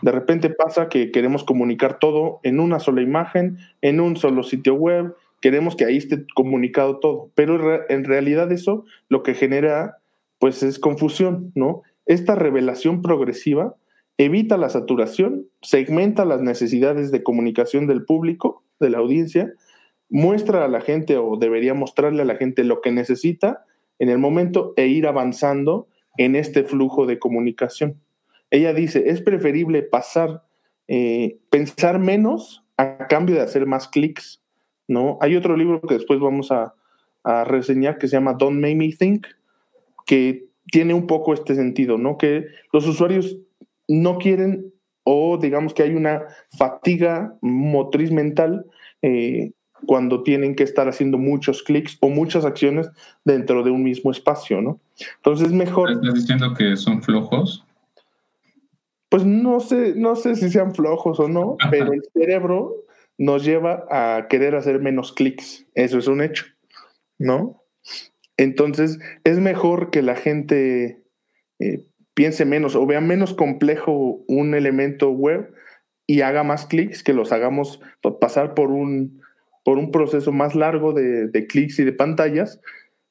De 0.00 0.10
repente 0.10 0.48
pasa 0.48 0.88
que 0.88 1.10
queremos 1.10 1.44
comunicar 1.44 1.98
todo 1.98 2.40
en 2.42 2.58
una 2.58 2.80
sola 2.80 3.02
imagen, 3.02 3.58
en 3.82 4.00
un 4.00 4.16
solo 4.16 4.42
sitio 4.44 4.74
web, 4.76 5.14
queremos 5.42 5.76
que 5.76 5.84
ahí 5.84 5.98
esté 5.98 6.24
comunicado 6.34 6.98
todo, 6.98 7.30
pero 7.34 7.84
en 7.90 8.04
realidad 8.04 8.50
eso 8.50 8.86
lo 9.10 9.22
que 9.22 9.34
genera 9.34 9.98
pues 10.38 10.62
es 10.62 10.78
confusión, 10.78 11.52
¿no? 11.54 11.82
Esta 12.06 12.34
revelación 12.34 13.02
progresiva 13.02 13.74
evita 14.18 14.56
la 14.56 14.70
saturación, 14.70 15.46
segmenta 15.62 16.24
las 16.24 16.40
necesidades 16.40 17.10
de 17.10 17.22
comunicación 17.22 17.86
del 17.86 18.04
público, 18.04 18.62
de 18.80 18.90
la 18.90 18.98
audiencia, 18.98 19.52
muestra 20.08 20.64
a 20.64 20.68
la 20.68 20.80
gente 20.80 21.16
o 21.16 21.36
debería 21.36 21.74
mostrarle 21.74 22.22
a 22.22 22.26
la 22.26 22.36
gente 22.36 22.64
lo 22.64 22.80
que 22.80 22.92
necesita 22.92 23.64
en 23.98 24.08
el 24.08 24.18
momento 24.18 24.72
e 24.76 24.86
ir 24.86 25.06
avanzando 25.06 25.88
en 26.16 26.36
este 26.36 26.64
flujo 26.64 27.06
de 27.06 27.18
comunicación. 27.18 28.00
Ella 28.50 28.72
dice, 28.72 29.10
es 29.10 29.20
preferible 29.20 29.82
pasar, 29.82 30.44
eh, 30.88 31.38
pensar 31.50 31.98
menos 31.98 32.64
a 32.76 33.06
cambio 33.08 33.34
de 33.34 33.42
hacer 33.42 33.66
más 33.66 33.88
clics, 33.88 34.42
¿no? 34.88 35.18
Hay 35.20 35.36
otro 35.36 35.56
libro 35.56 35.80
que 35.80 35.94
después 35.94 36.20
vamos 36.20 36.50
a, 36.52 36.74
reseñar 37.44 37.98
que 37.98 38.06
se 38.06 38.14
llama 38.14 38.34
Don't 38.34 38.60
Make 38.60 38.76
Me 38.76 38.92
Think, 38.92 39.26
que 40.06 40.46
tiene 40.70 40.94
un 40.94 41.08
poco 41.08 41.34
este 41.34 41.56
sentido, 41.56 41.98
¿no? 41.98 42.18
Que 42.18 42.44
los 42.72 42.86
usuarios 42.86 43.36
no 43.88 44.18
quieren 44.18 44.72
o 45.04 45.38
digamos 45.38 45.72
que 45.72 45.84
hay 45.84 45.94
una 45.94 46.24
fatiga 46.58 47.36
motriz 47.40 48.10
mental 48.10 48.66
eh, 49.02 49.52
cuando 49.86 50.22
tienen 50.22 50.56
que 50.56 50.64
estar 50.64 50.88
haciendo 50.88 51.16
muchos 51.18 51.62
clics 51.62 51.96
o 52.00 52.08
muchas 52.08 52.44
acciones 52.44 52.88
dentro 53.24 53.62
de 53.62 53.70
un 53.70 53.84
mismo 53.84 54.10
espacio, 54.10 54.60
¿no? 54.60 54.80
Entonces 55.16 55.48
es 55.48 55.52
mejor... 55.52 55.92
¿Estás 55.92 56.14
diciendo 56.14 56.54
que 56.54 56.76
son 56.76 57.02
flojos? 57.02 57.64
Pues 59.08 59.24
no 59.24 59.60
sé, 59.60 59.94
no 59.94 60.16
sé 60.16 60.34
si 60.34 60.50
sean 60.50 60.74
flojos 60.74 61.20
o 61.20 61.28
no, 61.28 61.56
pero 61.70 61.92
el 61.92 62.02
cerebro 62.12 62.74
nos 63.18 63.44
lleva 63.44 63.84
a 63.90 64.26
querer 64.28 64.56
hacer 64.56 64.80
menos 64.80 65.12
clics. 65.12 65.66
Eso 65.74 65.98
es 65.98 66.06
un 66.06 66.20
hecho, 66.20 66.46
¿no? 67.18 67.62
Entonces, 68.36 68.98
es 69.24 69.38
mejor 69.38 69.90
que 69.90 70.02
la 70.02 70.16
gente 70.16 71.02
eh, 71.58 71.86
piense 72.16 72.46
menos 72.46 72.74
o 72.76 72.86
vea 72.86 73.02
menos 73.02 73.34
complejo 73.34 74.24
un 74.26 74.54
elemento 74.54 75.10
web 75.10 75.52
y 76.06 76.22
haga 76.22 76.44
más 76.44 76.64
clics, 76.64 77.02
que 77.02 77.12
los 77.12 77.30
hagamos 77.30 77.78
pasar 78.20 78.54
por 78.54 78.70
un, 78.70 79.20
por 79.64 79.76
un 79.76 79.90
proceso 79.90 80.32
más 80.32 80.54
largo 80.54 80.94
de, 80.94 81.46
clics 81.46 81.78
y 81.78 81.84
de 81.84 81.92
pantallas, 81.92 82.58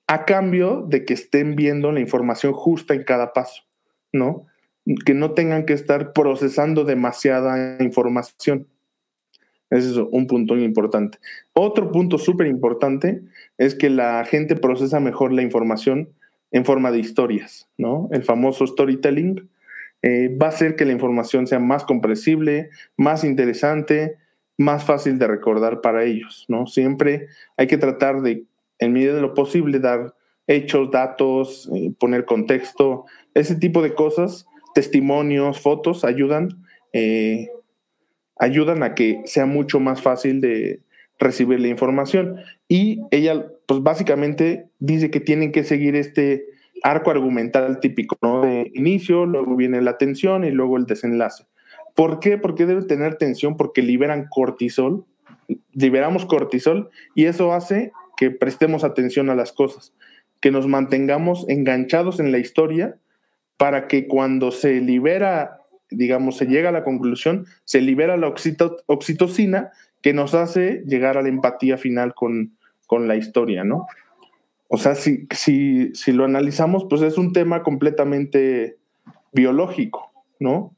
a 0.08 0.26
cambio 0.26 0.88
de 0.90 1.06
que 1.06 1.14
estén 1.14 1.56
viendo 1.56 1.92
la 1.92 2.00
información 2.00 2.54
justa 2.54 2.96
en 2.96 3.04
cada 3.04 3.32
paso, 3.32 3.62
¿no? 4.12 4.48
Que 5.06 5.14
no 5.14 5.34
tengan 5.34 5.68
que 5.68 5.74
estar 5.74 6.12
procesando 6.12 6.84
demasiada 6.84 7.78
información. 7.84 8.68
Ese 9.70 9.92
es 9.92 9.98
un 9.98 10.26
punto 10.26 10.58
importante. 10.58 11.20
Otro 11.54 11.92
punto 11.92 12.18
súper 12.18 12.48
importante 12.48 13.22
es 13.60 13.76
que 13.76 13.92
la 13.92 14.26
gente 14.26 14.56
procesa 14.56 15.00
mejor 15.00 15.32
la 15.32 15.44
información 15.44 16.10
en 16.52 16.66
forma 16.66 16.92
de 16.92 17.00
historias, 17.00 17.70
¿no? 17.78 18.10
El 18.12 18.24
famoso 18.24 18.66
storytelling 18.66 19.50
eh, 20.02 20.36
va 20.42 20.48
a 20.48 20.50
hacer 20.50 20.76
que 20.76 20.86
la 20.86 20.94
información 20.94 21.48
sea 21.48 21.60
más 21.60 21.84
comprensible, 21.84 22.70
más 22.98 23.24
interesante, 23.24 24.18
más 24.58 24.84
fácil 24.84 25.20
de 25.20 25.28
recordar 25.28 25.82
para 25.82 26.04
ellos, 26.04 26.46
¿no? 26.48 26.68
Siempre 26.68 27.28
hay 27.58 27.68
que 27.68 27.78
tratar 27.78 28.22
de, 28.22 28.44
en 28.80 28.94
medida 28.94 29.14
de 29.14 29.22
lo 29.22 29.34
posible, 29.34 29.80
dar 29.80 30.14
hechos, 30.48 30.92
datos, 30.92 31.70
eh, 31.74 31.92
poner 32.00 32.26
contexto, 32.26 33.06
ese 33.34 33.56
tipo 33.56 33.82
de 33.82 33.94
cosas, 33.94 34.46
testimonios, 34.74 35.60
fotos, 35.60 36.06
ayudan 36.06 36.66
eh, 36.94 37.50
ayudan 38.38 38.84
a 38.84 38.96
que 38.96 39.22
sea 39.26 39.46
mucho 39.46 39.82
más 39.82 40.02
fácil 40.02 40.40
de 40.40 40.80
recibir 41.20 41.60
la 41.60 41.68
información. 41.68 42.38
Y 42.68 43.02
ella, 43.12 43.48
pues 43.68 43.82
básicamente 43.82 44.68
dice 44.80 45.12
que 45.12 45.20
tienen 45.20 45.52
que 45.52 45.64
seguir 45.64 45.96
este 45.96 46.46
arco 46.84 47.12
argumental 47.12 47.80
típico, 47.80 48.18
¿no? 48.22 48.42
De 48.42 48.72
inicio, 48.74 49.26
luego 49.26 49.56
viene 49.56 49.82
la 49.82 49.98
tensión 49.98 50.44
y 50.44 50.52
luego 50.52 50.78
el 50.78 50.86
desenlace. 50.86 51.46
¿Por 51.96 52.20
qué? 52.20 52.38
Porque 52.38 52.66
debe 52.66 52.84
tener 52.84 53.16
tensión 53.16 53.58
porque 53.58 53.82
liberan 53.82 54.28
cortisol, 54.30 55.06
liberamos 55.74 56.26
cortisol 56.26 56.90
y 57.16 57.26
eso 57.26 57.54
hace 57.54 57.92
que 58.18 58.32
prestemos 58.32 58.84
atención 58.84 59.30
a 59.30 59.36
las 59.36 59.52
cosas, 59.52 59.94
que 60.42 60.52
nos 60.52 60.68
mantengamos 60.68 61.46
enganchados 61.50 62.20
en 62.20 62.32
la 62.32 62.38
historia 62.38 62.98
para 63.58 63.88
que 63.88 64.08
cuando 64.08 64.52
se 64.52 64.82
libera 64.82 65.62
digamos, 65.90 66.38
se 66.38 66.46
llega 66.46 66.70
a 66.70 66.72
la 66.72 66.84
conclusión, 66.84 67.46
se 67.64 67.82
libera 67.82 68.18
la 68.18 68.28
oxitocina 68.28 69.72
que 70.02 70.14
nos 70.14 70.34
hace 70.34 70.84
llegar 70.86 71.18
a 71.18 71.22
la 71.22 71.30
empatía 71.30 71.78
final 71.78 72.14
con, 72.86 73.08
la 73.08 73.16
historia, 73.16 73.64
¿no? 73.64 73.88
O 74.68 74.78
sea, 74.78 74.96
si, 74.96 75.28
si, 75.32 75.94
si, 75.94 76.12
lo 76.12 76.26
analizamos, 76.26 76.86
pues 76.90 77.02
es 77.02 77.18
un 77.18 77.34
tema 77.34 77.64
completamente 77.64 78.78
biológico, 79.32 80.12
¿no? 80.40 80.76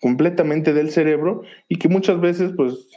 Completamente 0.00 0.72
del 0.72 0.90
cerebro 0.90 1.42
y 1.68 1.76
que 1.76 1.88
muchas 1.88 2.20
veces, 2.20 2.52
pues, 2.56 2.88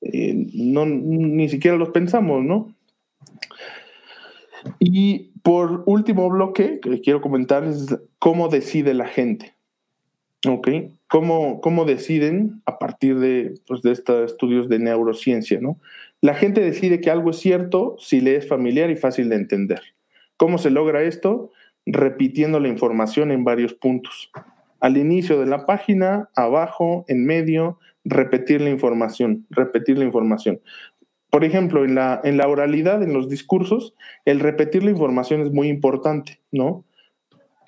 eh, 0.00 0.34
no, 0.54 0.86
ni 0.86 1.48
siquiera 1.48 1.76
los 1.76 1.90
pensamos, 1.90 2.42
¿no? 2.42 2.74
Y 4.78 5.32
por 5.42 5.82
último 5.86 6.28
bloque 6.30 6.80
que 6.80 7.00
quiero 7.00 7.20
comentar 7.20 7.64
es 7.64 7.94
cómo 8.18 8.48
decide 8.48 8.94
la 8.94 9.06
gente. 9.06 9.54
Ok, 10.46 10.68
¿Cómo, 11.14 11.60
cómo 11.60 11.84
deciden 11.84 12.60
a 12.66 12.80
partir 12.80 13.20
de, 13.20 13.54
pues, 13.68 13.82
de 13.82 13.92
estos 13.92 14.32
estudios 14.32 14.68
de 14.68 14.80
neurociencia? 14.80 15.60
¿no? 15.60 15.78
La 16.20 16.34
gente 16.34 16.60
decide 16.60 17.00
que 17.00 17.08
algo 17.08 17.30
es 17.30 17.36
cierto 17.36 17.94
si 18.00 18.20
le 18.20 18.34
es 18.34 18.48
familiar 18.48 18.90
y 18.90 18.96
fácil 18.96 19.28
de 19.28 19.36
entender. 19.36 19.80
¿Cómo 20.36 20.58
se 20.58 20.70
logra 20.70 21.04
esto? 21.04 21.52
Repitiendo 21.86 22.58
la 22.58 22.66
información 22.66 23.30
en 23.30 23.44
varios 23.44 23.74
puntos. 23.74 24.32
Al 24.80 24.96
inicio 24.96 25.38
de 25.38 25.46
la 25.46 25.66
página, 25.66 26.30
abajo, 26.34 27.04
en 27.06 27.24
medio, 27.24 27.78
repetir 28.04 28.60
la 28.60 28.70
información, 28.70 29.46
repetir 29.50 29.96
la 29.96 30.06
información. 30.06 30.62
Por 31.30 31.44
ejemplo, 31.44 31.84
en 31.84 31.94
la, 31.94 32.20
en 32.24 32.38
la 32.38 32.48
oralidad, 32.48 33.04
en 33.04 33.12
los 33.12 33.28
discursos, 33.28 33.94
el 34.24 34.40
repetir 34.40 34.82
la 34.82 34.90
información 34.90 35.42
es 35.42 35.52
muy 35.52 35.68
importante, 35.68 36.40
¿no? 36.50 36.84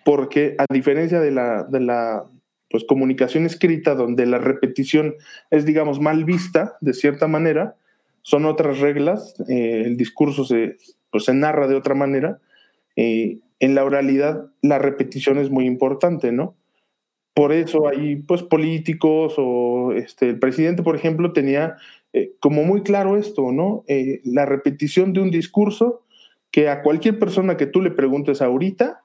Porque 0.04 0.56
a 0.58 0.64
diferencia 0.74 1.20
de 1.20 1.30
la, 1.30 1.62
de 1.62 1.78
la, 1.78 2.26
pues 2.70 2.84
comunicación 2.84 3.46
escrita 3.46 3.94
donde 3.94 4.26
la 4.26 4.38
repetición 4.38 5.14
es, 5.50 5.64
digamos, 5.64 6.00
mal 6.00 6.24
vista 6.24 6.76
de 6.80 6.94
cierta 6.94 7.28
manera, 7.28 7.76
son 8.22 8.44
otras 8.44 8.80
reglas, 8.80 9.36
eh, 9.48 9.84
el 9.86 9.96
discurso 9.96 10.44
se, 10.44 10.76
pues, 11.10 11.24
se 11.24 11.34
narra 11.34 11.68
de 11.68 11.76
otra 11.76 11.94
manera. 11.94 12.40
Eh, 12.96 13.38
en 13.60 13.74
la 13.74 13.84
oralidad 13.84 14.50
la 14.62 14.78
repetición 14.78 15.38
es 15.38 15.48
muy 15.50 15.64
importante, 15.66 16.32
¿no? 16.32 16.56
Por 17.34 17.52
eso 17.52 17.86
hay 17.86 18.16
pues 18.16 18.42
políticos 18.42 19.34
o 19.36 19.92
este, 19.92 20.28
el 20.28 20.38
presidente, 20.38 20.82
por 20.82 20.96
ejemplo, 20.96 21.32
tenía 21.32 21.76
eh, 22.12 22.32
como 22.40 22.64
muy 22.64 22.82
claro 22.82 23.16
esto, 23.16 23.52
¿no? 23.52 23.84
la 24.24 24.46
repetición 24.46 25.12
de 25.12 25.20
un 25.20 25.30
discurso 25.30 26.02
que 26.50 26.68
a 26.68 26.82
cualquier 26.82 27.18
persona 27.18 27.56
que 27.56 27.66
tú 27.66 27.82
le 27.82 27.90
preguntes 27.90 28.42
ahorita, 28.42 29.02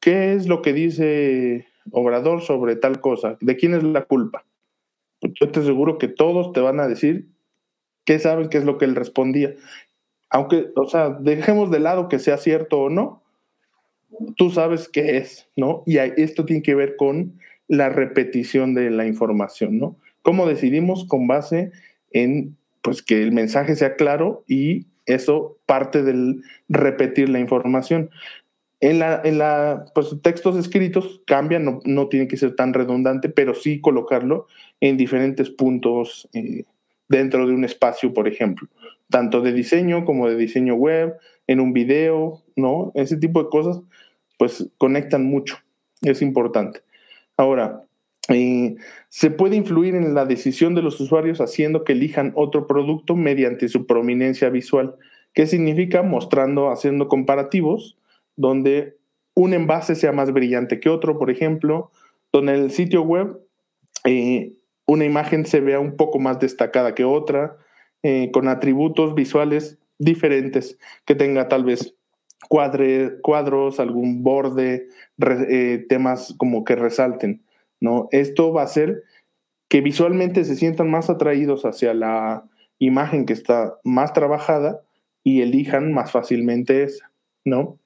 ¿qué 0.00 0.34
es 0.34 0.46
lo 0.46 0.60
que 0.60 0.72
dice 0.72 1.68
Obrador 1.92 2.42
sobre 2.42 2.76
tal 2.76 3.00
cosa, 3.00 3.36
¿de 3.40 3.56
quién 3.56 3.74
es 3.74 3.82
la 3.82 4.04
culpa? 4.04 4.44
Pues 5.20 5.32
yo 5.40 5.50
te 5.50 5.60
aseguro 5.60 5.98
que 5.98 6.08
todos 6.08 6.52
te 6.52 6.60
van 6.60 6.80
a 6.80 6.88
decir 6.88 7.28
qué 8.04 8.18
saben 8.18 8.48
qué 8.48 8.58
es 8.58 8.64
lo 8.64 8.78
que 8.78 8.86
él 8.86 8.96
respondía. 8.96 9.54
Aunque, 10.30 10.70
o 10.76 10.86
sea, 10.86 11.10
dejemos 11.10 11.70
de 11.70 11.80
lado 11.80 12.08
que 12.08 12.18
sea 12.18 12.38
cierto 12.38 12.80
o 12.80 12.90
no, 12.90 13.22
tú 14.36 14.50
sabes 14.50 14.88
qué 14.88 15.16
es, 15.18 15.48
¿no? 15.56 15.82
Y 15.86 15.98
esto 15.98 16.44
tiene 16.44 16.62
que 16.62 16.74
ver 16.74 16.96
con 16.96 17.38
la 17.68 17.88
repetición 17.88 18.74
de 18.74 18.90
la 18.90 19.06
información, 19.06 19.78
¿no? 19.78 19.96
¿Cómo 20.22 20.46
decidimos 20.46 21.06
con 21.06 21.26
base 21.26 21.72
en, 22.12 22.56
pues, 22.82 23.02
que 23.02 23.22
el 23.22 23.32
mensaje 23.32 23.76
sea 23.76 23.96
claro 23.96 24.44
y 24.46 24.86
eso 25.06 25.58
parte 25.66 26.02
del 26.02 26.42
repetir 26.68 27.28
la 27.28 27.40
información? 27.40 28.10
En 28.80 28.98
la, 28.98 29.20
en 29.24 29.38
la 29.38 29.84
pues, 29.94 30.16
textos 30.22 30.56
escritos 30.56 31.20
cambian, 31.26 31.64
no, 31.64 31.80
no, 31.84 32.08
tiene 32.08 32.28
que 32.28 32.38
ser 32.38 32.56
tan 32.56 32.72
redundante, 32.72 33.28
pero 33.28 33.54
sí 33.54 33.80
colocarlo 33.80 34.46
en 34.80 34.96
diferentes 34.96 35.50
puntos 35.50 36.28
eh, 36.32 36.64
dentro 37.08 37.46
de 37.46 37.52
un 37.52 37.64
espacio, 37.64 38.14
por 38.14 38.26
ejemplo, 38.26 38.68
tanto 39.10 39.42
de 39.42 39.52
diseño 39.52 40.04
como 40.04 40.28
de 40.28 40.36
diseño 40.36 40.74
web, 40.74 41.16
en 41.46 41.60
un 41.60 41.72
video, 41.72 42.42
¿no? 42.56 42.92
Ese 42.94 43.16
tipo 43.16 43.42
de 43.42 43.50
cosas, 43.50 43.82
pues 44.38 44.70
conectan 44.78 45.24
mucho, 45.24 45.58
es 46.00 46.22
importante. 46.22 46.80
Ahora, 47.36 47.82
eh, 48.28 48.76
se 49.08 49.30
puede 49.30 49.56
influir 49.56 49.96
en 49.96 50.14
la 50.14 50.24
decisión 50.24 50.74
de 50.74 50.82
los 50.82 51.00
usuarios 51.00 51.40
haciendo 51.40 51.82
que 51.82 51.92
elijan 51.92 52.32
otro 52.36 52.66
producto 52.68 53.16
mediante 53.16 53.68
su 53.68 53.86
prominencia 53.86 54.48
visual. 54.50 54.94
¿Qué 55.34 55.46
significa? 55.46 56.02
Mostrando, 56.02 56.70
haciendo 56.70 57.08
comparativos, 57.08 57.96
donde 58.40 58.96
un 59.34 59.52
envase 59.52 59.94
sea 59.94 60.12
más 60.12 60.32
brillante 60.32 60.80
que 60.80 60.88
otro, 60.88 61.18
por 61.18 61.30
ejemplo, 61.30 61.90
donde 62.32 62.54
en 62.54 62.60
el 62.60 62.70
sitio 62.70 63.02
web 63.02 63.38
eh, 64.04 64.54
una 64.86 65.04
imagen 65.04 65.44
se 65.44 65.60
vea 65.60 65.78
un 65.78 65.96
poco 65.96 66.18
más 66.18 66.40
destacada 66.40 66.94
que 66.94 67.04
otra, 67.04 67.58
eh, 68.02 68.30
con 68.32 68.48
atributos 68.48 69.14
visuales 69.14 69.78
diferentes, 69.98 70.78
que 71.04 71.14
tenga 71.14 71.48
tal 71.48 71.64
vez 71.64 71.94
cuadros, 72.48 73.78
algún 73.78 74.22
borde, 74.22 74.88
eh, 75.20 75.84
temas 75.88 76.34
como 76.38 76.64
que 76.64 76.76
resalten. 76.76 77.42
¿no? 77.78 78.08
Esto 78.12 78.52
va 78.54 78.62
a 78.62 78.64
hacer 78.64 79.02
que 79.68 79.82
visualmente 79.82 80.44
se 80.44 80.56
sientan 80.56 80.90
más 80.90 81.10
atraídos 81.10 81.66
hacia 81.66 81.92
la 81.92 82.44
imagen 82.78 83.26
que 83.26 83.34
está 83.34 83.78
más 83.84 84.14
trabajada 84.14 84.80
y 85.22 85.42
elijan 85.42 85.92
más 85.92 86.10
fácilmente 86.10 86.82
esa, 86.82 87.12
¿no? 87.44 87.79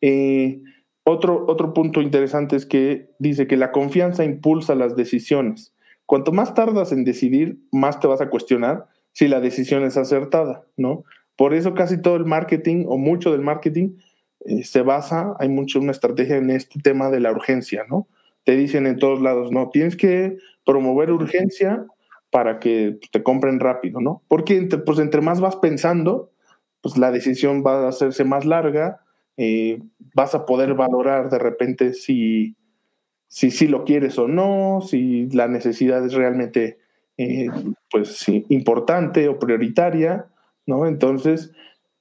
Eh, 0.00 0.60
otro, 1.04 1.44
otro 1.48 1.74
punto 1.74 2.00
interesante 2.00 2.56
es 2.56 2.66
que 2.66 3.10
dice 3.18 3.46
que 3.46 3.56
la 3.56 3.72
confianza 3.72 4.24
impulsa 4.24 4.74
las 4.74 4.96
decisiones. 4.96 5.74
Cuanto 6.06 6.32
más 6.32 6.54
tardas 6.54 6.92
en 6.92 7.04
decidir, 7.04 7.58
más 7.72 7.98
te 8.00 8.06
vas 8.06 8.20
a 8.20 8.30
cuestionar 8.30 8.86
si 9.12 9.28
la 9.28 9.40
decisión 9.40 9.84
es 9.84 9.96
acertada, 9.96 10.64
¿no? 10.76 11.04
Por 11.36 11.54
eso 11.54 11.74
casi 11.74 12.00
todo 12.00 12.16
el 12.16 12.24
marketing 12.24 12.84
o 12.88 12.98
mucho 12.98 13.32
del 13.32 13.40
marketing 13.40 13.96
eh, 14.44 14.64
se 14.64 14.82
basa, 14.82 15.34
hay 15.38 15.48
mucho 15.48 15.80
una 15.80 15.92
estrategia 15.92 16.36
en 16.36 16.50
este 16.50 16.80
tema 16.80 17.10
de 17.10 17.20
la 17.20 17.32
urgencia, 17.32 17.84
¿no? 17.88 18.08
Te 18.44 18.56
dicen 18.56 18.86
en 18.86 18.98
todos 18.98 19.20
lados, 19.20 19.52
no, 19.52 19.70
tienes 19.70 19.96
que 19.96 20.36
promover 20.64 21.10
urgencia 21.12 21.84
para 22.30 22.58
que 22.58 22.98
te 23.10 23.22
compren 23.22 23.60
rápido, 23.60 24.00
¿no? 24.00 24.22
Porque 24.28 24.68
pues 24.84 24.98
entre 24.98 25.20
más 25.20 25.40
vas 25.40 25.56
pensando, 25.56 26.30
pues 26.80 26.96
la 26.96 27.10
decisión 27.10 27.62
va 27.64 27.84
a 27.84 27.88
hacerse 27.88 28.24
más 28.24 28.44
larga, 28.44 29.00
eh, 29.36 29.80
vas 30.14 30.34
a 30.34 30.46
poder 30.46 30.74
valorar 30.74 31.30
de 31.30 31.38
repente 31.38 31.94
si, 31.94 32.56
si, 33.28 33.50
si, 33.50 33.66
lo 33.66 33.84
quieres 33.84 34.18
o 34.18 34.28
no, 34.28 34.80
si 34.80 35.28
la 35.30 35.48
necesidad 35.48 36.04
es 36.04 36.14
realmente 36.14 36.78
eh, 37.16 37.48
pues, 37.90 38.26
importante 38.28 39.28
o 39.28 39.38
prioritaria, 39.38 40.26
¿no? 40.66 40.86
Entonces, 40.86 41.52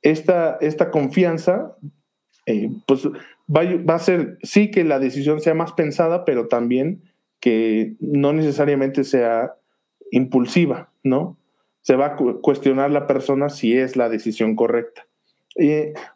esta, 0.01 0.57
esta 0.61 0.91
confianza, 0.91 1.75
eh, 2.45 2.69
pues 2.87 3.07
va, 3.07 3.61
va, 3.87 3.95
a 3.95 3.99
ser, 3.99 4.37
sí 4.43 4.71
que 4.71 4.83
la 4.83 4.99
decisión 4.99 5.39
sea 5.39 5.53
más 5.53 5.73
pensada, 5.73 6.25
pero 6.25 6.47
también 6.47 7.03
que 7.39 7.95
no 7.99 8.33
necesariamente 8.33 9.03
sea 9.03 9.55
impulsiva, 10.11 10.91
¿no? 11.03 11.37
se 11.81 11.95
va 11.95 12.07
a 12.07 12.15
cuestionar 12.15 12.91
la 12.91 13.07
persona 13.07 13.49
si 13.49 13.75
es 13.75 13.95
la 13.95 14.09
decisión 14.09 14.55
correcta. 14.55 15.07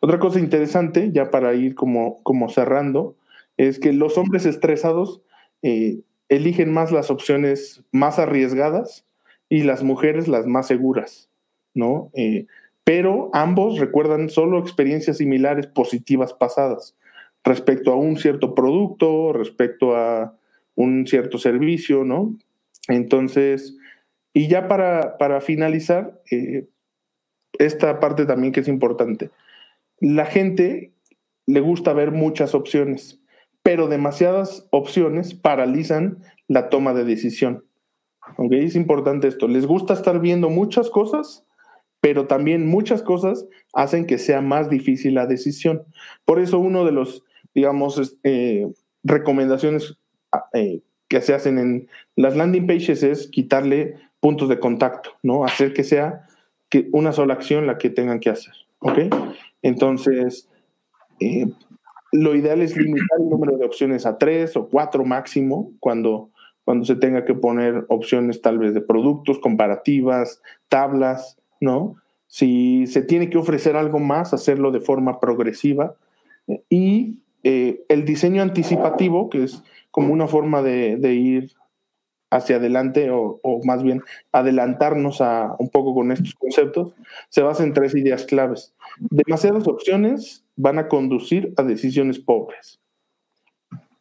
Otra 0.02 0.20
cosa 0.20 0.40
interesante, 0.40 1.12
ya 1.12 1.30
para 1.30 1.54
ir 1.54 1.76
como, 1.76 2.22
como 2.24 2.50
cerrando, 2.50 3.16
es 3.58 3.80
que 3.80 3.94
los 3.94 4.18
hombres 4.18 4.46
estresados 4.46 5.22
eh, 5.62 6.00
eligen 6.30 6.72
más 6.74 6.92
las 6.92 7.12
opciones 7.12 7.84
más 7.92 8.20
arriesgadas 8.20 9.06
y 9.50 9.64
las 9.64 9.84
mujeres 9.84 10.28
las 10.28 10.46
más 10.46 10.68
seguras, 10.68 11.30
¿no? 11.74 12.10
Eh, 12.14 12.48
pero 12.84 13.30
ambos 13.34 13.80
recuerdan 13.80 14.30
solo 14.30 14.60
experiencias 14.60 15.18
similares 15.18 15.68
positivas 15.68 16.34
pasadas 16.34 16.96
respecto 17.44 17.92
a 17.92 17.96
un 17.96 18.18
cierto 18.18 18.54
producto, 18.56 19.34
respecto 19.34 19.96
a 19.96 20.36
un 20.76 21.08
cierto 21.08 21.38
servicio, 21.38 22.04
¿no? 22.04 22.36
Entonces, 22.88 23.78
y 24.34 24.48
ya 24.48 24.68
para, 24.68 25.42
finalizar, 25.42 26.22
eh, 26.30 26.68
esta 27.60 28.00
parte 28.00 28.26
también 28.26 28.54
que 28.54 28.62
es 28.62 28.68
importante. 28.68 29.32
La 30.00 30.26
gente 30.26 30.94
le 31.46 31.60
gusta 31.60 31.94
ver 31.94 32.12
muchas 32.12 32.56
opciones, 32.56 33.22
pero 33.64 33.88
demasiadas 33.88 34.68
opciones 34.72 35.34
paralizan 35.34 36.20
la 36.48 36.70
toma 36.70 36.94
de 36.94 37.06
decisión. 37.06 37.66
¿Okay? 38.38 38.66
Es 38.66 38.76
importante 38.76 39.28
esto. 39.28 39.48
Les 39.48 39.66
gusta 39.66 39.94
estar 39.94 40.20
viendo 40.20 40.50
muchas 40.50 40.90
cosas, 40.90 41.46
pero 42.02 42.28
también 42.28 42.68
muchas 42.68 43.02
cosas 43.02 43.48
hacen 43.74 44.06
que 44.06 44.18
sea 44.18 44.42
más 44.42 44.70
difícil 44.70 45.16
la 45.16 45.28
decisión. 45.28 45.84
Por 46.26 46.40
eso 46.40 46.60
uno 46.60 46.86
de 46.86 46.92
los, 46.92 47.24
digamos, 47.54 48.18
eh, 48.24 48.68
recomendaciones 49.04 49.98
ah, 50.32 50.46
eh, 50.54 50.82
que 51.08 51.22
se 51.22 51.34
hacen 51.34 51.60
en 51.60 51.88
las 52.16 52.36
landing 52.36 52.68
pages 52.68 53.04
es 53.04 53.28
quitarle 53.28 53.96
puntos 54.20 54.50
de 54.50 54.60
contacto, 54.60 55.12
¿no? 55.22 55.46
Hacer 55.46 55.74
que 55.74 55.84
sea 55.84 56.28
una 56.92 57.12
sola 57.12 57.34
acción 57.34 57.68
la 57.68 57.78
que 57.78 57.90
tengan 57.90 58.20
que 58.20 58.30
hacer, 58.30 58.54
¿ok? 58.80 59.00
Entonces, 59.62 60.50
eh, 61.20 61.48
lo 62.12 62.36
ideal 62.36 62.62
es 62.62 62.76
limitar 62.78 63.20
el 63.20 63.30
número 63.30 63.58
de 63.58 63.66
opciones 63.66 64.06
a 64.06 64.18
tres 64.18 64.56
o 64.56 64.68
cuatro 64.68 65.06
máximo 65.06 65.72
cuando, 65.80 66.30
cuando 66.64 66.86
se 66.86 66.96
tenga 66.96 67.26
que 67.26 67.34
poner 67.34 67.86
opciones 67.90 68.42
tal 68.42 68.58
vez 68.58 68.74
de 68.74 68.82
productos, 68.82 69.40
comparativas, 69.40 70.42
tablas, 70.70 71.38
¿no? 71.60 71.96
Si 72.28 72.88
se 72.88 73.02
tiene 73.02 73.30
que 73.30 73.38
ofrecer 73.38 73.76
algo 73.76 74.00
más, 74.00 74.34
hacerlo 74.34 74.72
de 74.72 74.80
forma 74.80 75.20
progresiva. 75.20 75.96
Y 76.70 77.20
eh, 77.44 77.84
el 77.90 78.06
diseño 78.06 78.42
anticipativo, 78.42 79.30
que 79.30 79.44
es 79.44 79.64
como 79.92 80.12
una 80.12 80.28
forma 80.28 80.62
de 80.62 81.14
ir 81.14 81.52
hacia 82.36 82.58
adelante 82.58 83.10
o, 83.12 83.40
más 83.64 83.84
bien 83.84 84.02
adelantarnos 84.32 85.22
a 85.22 85.56
un 85.58 85.70
poco 85.70 85.94
con 85.94 86.12
estos 86.12 86.36
conceptos, 86.36 86.94
se 87.30 87.42
basa 87.42 87.64
en 87.64 87.74
tres 87.74 87.96
ideas 87.96 88.26
claves. 88.26 88.74
Demasiadas 89.00 89.68
opciones 89.68 90.44
van 90.56 90.80
a 90.80 90.88
conducir 90.88 91.54
a 91.58 91.64
decisiones 91.64 92.20
pobres. 92.20 92.80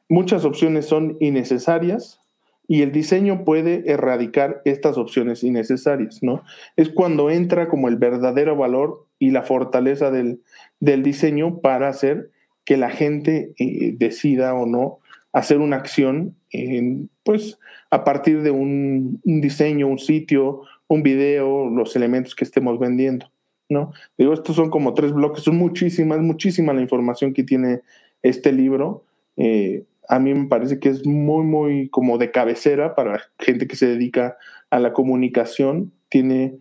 Muchas 0.09 0.45
opciones 0.45 0.87
son 0.87 1.17
innecesarias 1.21 2.21
y 2.67 2.83
el 2.83 2.93
diseño 2.93 3.45
puede 3.45 3.91
erradicar 3.91 4.63
estas 4.65 4.97
opciones 4.97 5.45
innecesarias, 5.45 6.23
¿no? 6.23 6.43
Es 6.77 6.89
cuando 6.89 7.31
entra 7.31 7.69
como 7.69 7.89
el 7.89 7.97
verdadero 7.97 8.57
valor 8.57 9.07
y 9.19 9.31
la 9.31 9.43
fortaleza 9.43 10.11
del, 10.11 10.41
diseño 10.81 11.61
para 11.61 11.89
hacer 11.89 12.31
que 12.65 12.77
la 12.77 12.91
gente 12.91 13.53
eh, 13.59 13.95
decida 13.97 14.55
o 14.55 14.67
no 14.67 14.99
hacer 15.33 15.59
una 15.59 15.77
acción 15.77 16.37
en, 16.51 17.11
pues 17.25 17.59
a 17.91 18.05
partir 18.05 18.43
de 18.43 18.51
un, 18.51 19.21
diseño, 19.25 19.89
un 19.89 19.99
sitio, 19.99 20.63
un 20.89 21.03
video, 21.03 21.69
los 21.71 21.97
elementos 21.97 22.35
que 22.35 22.45
estemos 22.45 22.79
vendiendo, 22.79 23.31
¿no? 23.69 23.93
Digo, 24.19 24.33
estos 24.35 24.57
son 24.57 24.71
como 24.71 24.95
tres 24.95 25.13
bloques, 25.13 25.43
son 25.43 25.57
muchísimas, 25.57 26.21
muchísima 26.21 26.73
la 26.73 26.83
información 26.83 27.33
que 27.33 27.43
tiene 27.43 27.81
este 28.23 28.53
libro. 28.53 29.05
Eh, 29.37 29.85
a 30.09 30.19
mí 30.19 30.35
me 30.35 30.47
parece 30.49 30.79
que 30.79 30.91
es 30.91 31.07
muy, 31.07 31.45
muy 31.45 31.89
como 31.89 32.19
de 32.19 32.31
cabecera 32.31 32.95
para 32.95 33.23
gente 33.39 33.67
que 33.67 33.77
se 33.77 33.87
dedica 33.87 34.37
a 34.71 34.79
la 34.79 34.93
comunicación. 34.93 35.93
Tiene, 36.11 36.59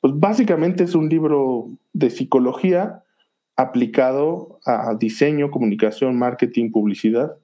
pues 0.00 0.14
básicamente 0.16 0.84
es 0.84 0.94
un 0.94 1.08
libro 1.08 1.68
de 1.92 2.10
psicología 2.10 3.02
aplicado 3.56 4.60
a 4.64 4.94
diseño, 4.94 5.50
comunicación, 5.50 6.18
marketing, 6.18 6.70
publicidad. 6.70 7.36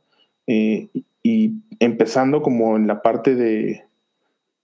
Eh, 0.47 0.89
y 1.23 1.63
empezando 1.79 2.43
como 2.43 2.77
en 2.77 2.87
la 2.87 3.03
parte 3.03 3.35
de 3.35 3.85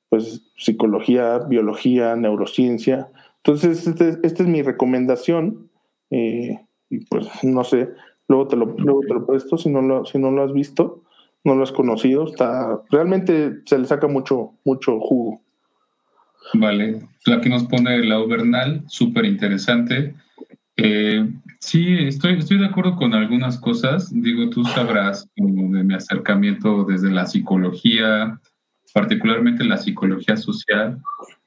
pues, 0.08 0.42
psicología, 0.56 1.38
biología, 1.38 2.16
neurociencia. 2.16 3.08
Entonces, 3.38 3.86
esta 3.86 4.08
este 4.22 4.42
es 4.42 4.48
mi 4.48 4.62
recomendación. 4.62 5.70
Eh, 6.10 6.58
y 6.90 7.04
pues 7.06 7.26
no 7.42 7.64
sé, 7.64 7.90
luego 8.28 8.48
te 8.48 8.56
lo, 8.56 8.66
luego 8.78 9.00
te 9.00 9.14
lo 9.14 9.26
presto 9.26 9.58
si 9.58 9.68
no 9.68 9.82
lo, 9.82 10.04
si 10.04 10.18
no 10.18 10.30
lo 10.30 10.42
has 10.42 10.52
visto, 10.52 11.02
no 11.44 11.54
lo 11.54 11.62
has 11.62 11.72
conocido. 11.72 12.24
Está, 12.24 12.80
realmente 12.90 13.60
se 13.66 13.78
le 13.78 13.86
saca 13.86 14.06
mucho, 14.06 14.54
mucho 14.64 14.98
jugo. 15.00 15.40
Vale, 16.54 17.02
aquí 17.26 17.48
nos 17.50 17.64
pone 17.64 18.02
la 18.04 18.24
Bernal, 18.24 18.84
súper 18.86 19.26
interesante. 19.26 20.14
Eh, 20.80 21.28
sí, 21.58 21.92
estoy, 22.06 22.38
estoy 22.38 22.58
de 22.58 22.66
acuerdo 22.66 22.94
con 22.94 23.12
algunas 23.12 23.58
cosas. 23.58 24.10
Digo, 24.12 24.48
tú 24.48 24.64
sabrás 24.64 25.28
de 25.34 25.84
mi 25.84 25.94
acercamiento 25.94 26.84
desde 26.84 27.10
la 27.10 27.26
psicología, 27.26 28.40
particularmente 28.94 29.64
la 29.64 29.76
psicología 29.76 30.36
social 30.36 30.98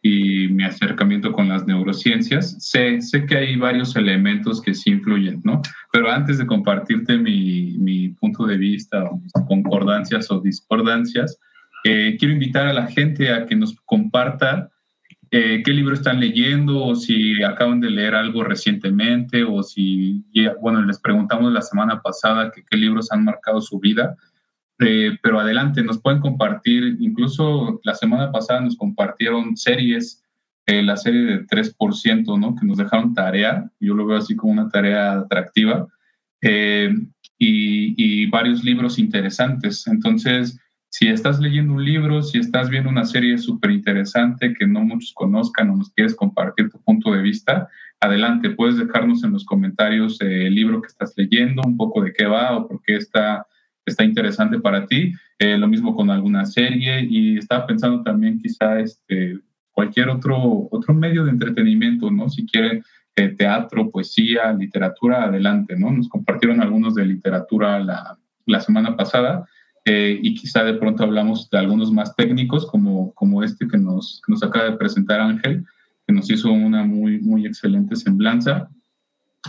y 0.01 0.49
mi 0.49 0.65
acercamiento 0.65 1.31
con 1.31 1.47
las 1.47 1.65
neurociencias. 1.65 2.57
Sé, 2.59 3.01
sé 3.01 3.25
que 3.25 3.37
hay 3.37 3.55
varios 3.55 3.95
elementos 3.95 4.61
que 4.61 4.73
sí 4.73 4.91
influyen, 4.91 5.39
¿no? 5.45 5.61
Pero 5.93 6.11
antes 6.11 6.37
de 6.37 6.45
compartirte 6.45 7.17
mi, 7.17 7.77
mi 7.77 8.09
punto 8.09 8.45
de 8.45 8.57
vista, 8.57 9.05
o 9.05 9.17
mis 9.17 9.31
concordancias 9.47 10.29
o 10.29 10.41
discordancias, 10.41 11.39
eh, 11.85 12.17
quiero 12.19 12.33
invitar 12.33 12.67
a 12.67 12.73
la 12.73 12.87
gente 12.87 13.33
a 13.33 13.45
que 13.45 13.55
nos 13.55 13.75
comparta 13.85 14.69
eh, 15.33 15.63
qué 15.63 15.71
libro 15.71 15.93
están 15.93 16.19
leyendo 16.19 16.83
o 16.83 16.93
si 16.93 17.41
acaban 17.41 17.79
de 17.79 17.89
leer 17.89 18.15
algo 18.15 18.43
recientemente 18.43 19.45
o 19.45 19.63
si, 19.63 20.25
bueno, 20.61 20.81
les 20.81 20.99
preguntamos 20.99 21.53
la 21.53 21.61
semana 21.61 22.01
pasada 22.01 22.51
que, 22.51 22.65
qué 22.69 22.75
libros 22.75 23.13
han 23.13 23.23
marcado 23.23 23.61
su 23.61 23.79
vida. 23.79 24.17
Eh, 24.79 25.17
pero 25.23 25.39
adelante, 25.39 25.83
nos 25.83 26.01
pueden 26.01 26.19
compartir, 26.19 26.97
incluso 26.99 27.79
la 27.85 27.95
semana 27.95 28.29
pasada 28.29 28.59
nos 28.59 28.75
compartieron 28.75 29.55
series, 29.55 30.21
eh, 30.65 30.83
la 30.83 30.97
serie 30.97 31.21
de 31.21 31.47
3%, 31.47 32.37
¿no? 32.37 32.55
Que 32.55 32.65
nos 32.65 32.77
dejaron 32.77 33.13
tarea, 33.13 33.71
yo 33.79 33.93
lo 33.93 34.05
veo 34.05 34.17
así 34.17 34.35
como 34.35 34.51
una 34.51 34.67
tarea 34.67 35.13
atractiva, 35.13 35.87
y, 36.43 37.13
y 37.37 38.25
varios 38.25 38.63
libros 38.63 38.99
interesantes. 38.99 39.87
Entonces, 39.87 40.59
si 40.91 41.08
estás 41.08 41.39
leyendo 41.39 41.73
un 41.73 41.86
libro, 41.86 42.21
si 42.21 42.38
estás 42.38 42.69
viendo 42.69 42.89
una 42.89 43.06
serie 43.06 43.38
súper 43.38 43.71
interesante 43.71 44.54
que 44.54 44.67
no 44.67 44.82
muchos 44.82 45.13
conozcan 45.13 45.69
o 45.69 45.77
nos 45.77 45.89
quieres 45.91 46.13
compartir 46.13 46.69
tu 46.69 46.82
punto 46.82 47.13
de 47.13 47.21
vista, 47.21 47.69
adelante, 48.01 48.49
puedes 48.49 48.77
dejarnos 48.77 49.23
en 49.23 49.32
los 49.32 49.45
comentarios 49.45 50.19
el 50.19 50.54
libro 50.54 50.82
que 50.82 50.88
estás 50.88 51.13
leyendo, 51.15 51.62
un 51.65 51.77
poco 51.77 52.04
de 52.04 52.12
qué 52.12 52.25
va 52.25 52.58
o 52.58 52.67
por 52.67 52.82
qué 52.82 52.97
está, 52.97 53.47
está 53.86 54.04
interesante 54.04 54.60
para 54.60 54.86
ti. 54.86 55.13
Eh, 55.39 55.58
lo 55.58 55.69
mismo 55.69 55.95
con 55.95 56.10
alguna 56.12 56.45
serie 56.45 57.08
y 57.10 57.38
estaba 57.38 57.65
pensando 57.65 58.04
también 58.04 58.38
quizá 58.39 58.82
este, 58.82 59.39
cualquier 59.71 60.10
otro, 60.10 60.67
otro 60.71 60.93
medio 60.93 61.23
de 61.23 61.32
entretenimiento, 61.32 62.12
¿no? 62.12 62.27
Si 62.27 62.45
quieren 62.45 62.84
eh, 63.15 63.30
teatro, 63.30 63.89
poesía, 63.89 64.51
literatura, 64.51 65.23
adelante, 65.23 65.77
¿no? 65.77 65.89
Nos 65.89 66.10
compartieron 66.10 66.60
algunos 66.60 66.95
de 66.95 67.06
literatura 67.06 67.80
la, 67.80 68.17
la 68.45 68.60
semana 68.60 68.97
pasada 68.97 69.47
eh, 69.85 70.19
y 70.21 70.35
quizá 70.35 70.63
de 70.63 70.75
pronto 70.75 71.03
hablamos 71.03 71.49
de 71.49 71.57
algunos 71.57 71.91
más 71.91 72.15
técnicos, 72.15 72.65
como, 72.67 73.13
como 73.13 73.43
este 73.43 73.67
que 73.67 73.77
nos, 73.77 74.21
nos 74.27 74.43
acaba 74.43 74.65
de 74.65 74.77
presentar 74.77 75.19
Ángel, 75.19 75.65
que 76.05 76.13
nos 76.13 76.29
hizo 76.29 76.51
una 76.51 76.83
muy, 76.83 77.19
muy 77.19 77.45
excelente 77.45 77.95
semblanza. 77.95 78.69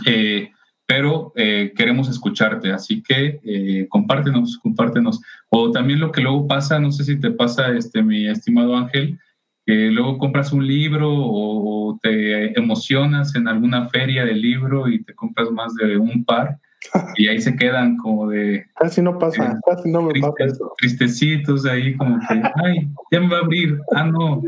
Eh, 0.05 0.49
pero 0.85 1.31
eh, 1.35 1.71
queremos 1.75 2.09
escucharte, 2.09 2.71
así 2.71 3.01
que 3.01 3.87
compártenos, 3.89 4.57
compártenos. 4.57 5.21
O 5.49 5.71
también 5.71 5.99
lo 5.99 6.11
que 6.11 6.21
luego 6.21 6.47
pasa, 6.47 6.79
no 6.79 6.91
sé 6.91 7.03
si 7.03 7.19
te 7.19 7.31
pasa, 7.31 7.71
este, 7.71 8.03
mi 8.03 8.27
estimado 8.27 8.75
Ángel, 8.75 9.17
que 9.65 9.91
luego 9.91 10.17
compras 10.17 10.51
un 10.51 10.67
libro 10.67 11.09
o 11.09 11.97
te 12.01 12.59
emocionas 12.59 13.33
en 13.35 13.47
alguna 13.47 13.87
feria 13.89 14.25
de 14.25 14.33
libro 14.33 14.89
y 14.89 15.03
te 15.03 15.13
compras 15.15 15.49
más 15.51 15.73
de 15.75 15.97
un 15.97 16.25
par 16.25 16.59
y 17.17 17.27
ahí 17.27 17.41
se 17.41 17.55
quedan 17.55 17.97
como 17.97 18.29
de... 18.29 18.65
Casi 18.75 19.01
no 19.01 19.17
pasa, 19.17 19.59
casi 19.65 19.89
no 19.89 20.01
me 20.01 20.19
pasa 20.19 20.45
eso. 20.45 20.73
Tristecitos 20.77 21.65
ahí 21.65 21.95
como 21.95 22.19
que, 22.19 22.25
ay, 22.63 22.89
ya 23.11 23.19
me 23.19 23.29
va 23.29 23.37
a 23.37 23.41
abrir, 23.41 23.79
ah, 23.95 24.05
no, 24.05 24.41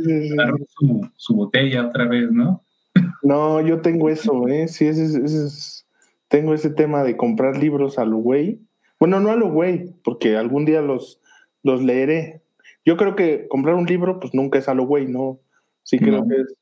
su, 0.77 1.09
su, 1.15 1.35
botella 1.35 1.87
otra 1.87 2.05
vez, 2.05 2.31
¿no? 2.31 2.61
No, 3.23 3.61
yo 3.61 3.81
tengo 3.81 4.09
eso, 4.09 4.47
¿eh? 4.47 4.67
Sí, 4.67 4.87
ese, 4.87 5.05
ese, 5.05 5.83
tengo 6.27 6.53
ese 6.53 6.69
tema 6.69 7.03
de 7.03 7.17
comprar 7.17 7.57
libros 7.57 7.97
a 7.97 8.05
lo 8.05 8.17
güey. 8.17 8.59
Bueno, 8.99 9.19
no 9.19 9.31
a 9.31 9.35
lo 9.35 9.49
güey, 9.51 9.93
porque 10.03 10.37
algún 10.37 10.65
día 10.65 10.81
los, 10.81 11.19
los 11.63 11.83
leeré. 11.83 12.41
Yo 12.85 12.97
creo 12.97 13.15
que 13.15 13.47
comprar 13.47 13.75
un 13.75 13.85
libro, 13.85 14.19
pues 14.19 14.33
nunca 14.33 14.59
es 14.59 14.69
a 14.69 14.73
lo 14.73 14.85
güey, 14.85 15.07
¿no? 15.07 15.39
Sí 15.83 15.99
creo 15.99 16.27
que 16.27 16.35
es, 16.35 16.55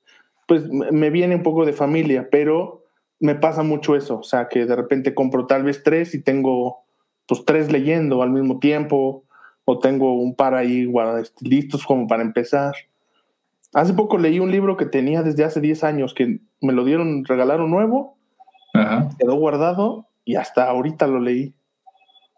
pues 0.47 0.69
me 0.69 1.09
viene 1.09 1.35
un 1.35 1.43
poco 1.43 1.65
de 1.65 1.73
familia, 1.73 2.27
pero 2.29 2.82
me 3.23 3.35
pasa 3.35 3.63
mucho 3.63 3.95
eso, 3.95 4.19
o 4.19 4.23
sea, 4.23 4.49
que 4.49 4.65
de 4.65 4.75
repente 4.75 5.13
compro 5.15 5.45
tal 5.45 5.63
vez 5.63 5.81
tres 5.81 6.13
y 6.13 6.21
tengo 6.21 6.83
pues 7.25 7.45
tres 7.45 7.71
leyendo 7.71 8.21
al 8.21 8.31
mismo 8.31 8.59
tiempo, 8.59 9.23
o 9.63 9.79
tengo 9.79 10.21
un 10.21 10.35
par 10.35 10.55
ahí 10.55 10.91
este, 11.21 11.47
listos 11.47 11.85
como 11.85 12.05
para 12.05 12.21
empezar. 12.21 12.75
Hace 13.73 13.93
poco 13.93 14.17
leí 14.17 14.39
un 14.39 14.51
libro 14.51 14.75
que 14.75 14.85
tenía 14.85 15.23
desde 15.23 15.45
hace 15.45 15.61
10 15.61 15.85
años, 15.85 16.13
que 16.13 16.41
me 16.61 16.73
lo 16.73 16.83
dieron, 16.83 17.23
regalaron 17.23 17.71
nuevo, 17.71 18.17
quedó 19.17 19.35
guardado 19.35 20.05
y 20.25 20.35
hasta 20.35 20.69
ahorita 20.69 21.07
lo 21.07 21.21
leí. 21.21 21.53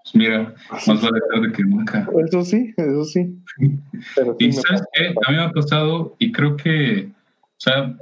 Pues 0.03 0.13
mira, 0.13 0.53
más 0.69 1.01
vale 1.01 1.19
tarde 1.33 1.51
que 1.51 1.63
nunca. 1.63 2.07
Eso 2.27 2.43
sí, 2.43 2.75
eso 2.77 3.05
sí. 3.05 3.35
y 4.37 4.51
sabes 4.51 4.83
qué, 4.93 5.07
a 5.07 5.31
mí 5.31 5.37
me 5.37 5.43
ha 5.45 5.51
pasado 5.51 6.15
y 6.19 6.31
creo 6.31 6.55
que, 6.55 7.09
o 7.09 7.59
sea, 7.59 7.97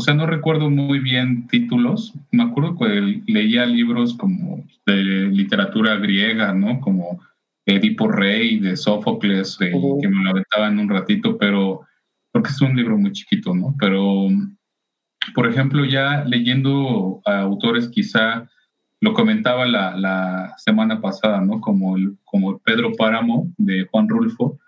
o 0.00 0.02
sea, 0.02 0.14
no 0.14 0.24
recuerdo 0.24 0.70
muy 0.70 0.98
bien 0.98 1.46
títulos. 1.46 2.14
Me 2.30 2.42
acuerdo 2.42 2.74
que 2.78 3.22
leía 3.26 3.66
libros 3.66 4.14
como 4.14 4.64
de 4.86 4.94
literatura 4.94 5.96
griega, 5.96 6.54
¿no? 6.54 6.80
Como 6.80 7.20
Edipo 7.66 8.08
Rey 8.08 8.58
de 8.60 8.78
Sófocles, 8.78 9.58
eh, 9.60 9.70
que 10.00 10.08
me 10.08 10.24
lo 10.24 10.30
aventaba 10.30 10.68
en 10.68 10.78
un 10.78 10.88
ratito, 10.88 11.36
pero 11.36 11.82
porque 12.32 12.48
es 12.48 12.62
un 12.62 12.74
libro 12.74 12.96
muy 12.96 13.12
chiquito, 13.12 13.54
¿no? 13.54 13.74
Pero, 13.78 14.28
por 15.34 15.46
ejemplo, 15.46 15.84
ya 15.84 16.24
leyendo 16.24 17.20
a 17.26 17.40
autores 17.40 17.88
quizá, 17.88 18.48
lo 19.02 19.12
comentaba 19.12 19.66
la, 19.66 19.94
la 19.98 20.54
semana 20.56 21.02
pasada, 21.02 21.42
¿no? 21.42 21.60
Como, 21.60 21.98
el, 21.98 22.16
como 22.24 22.58
Pedro 22.60 22.92
Páramo 22.96 23.52
de 23.58 23.86
Juan 23.90 24.08
Rulfo, 24.08 24.58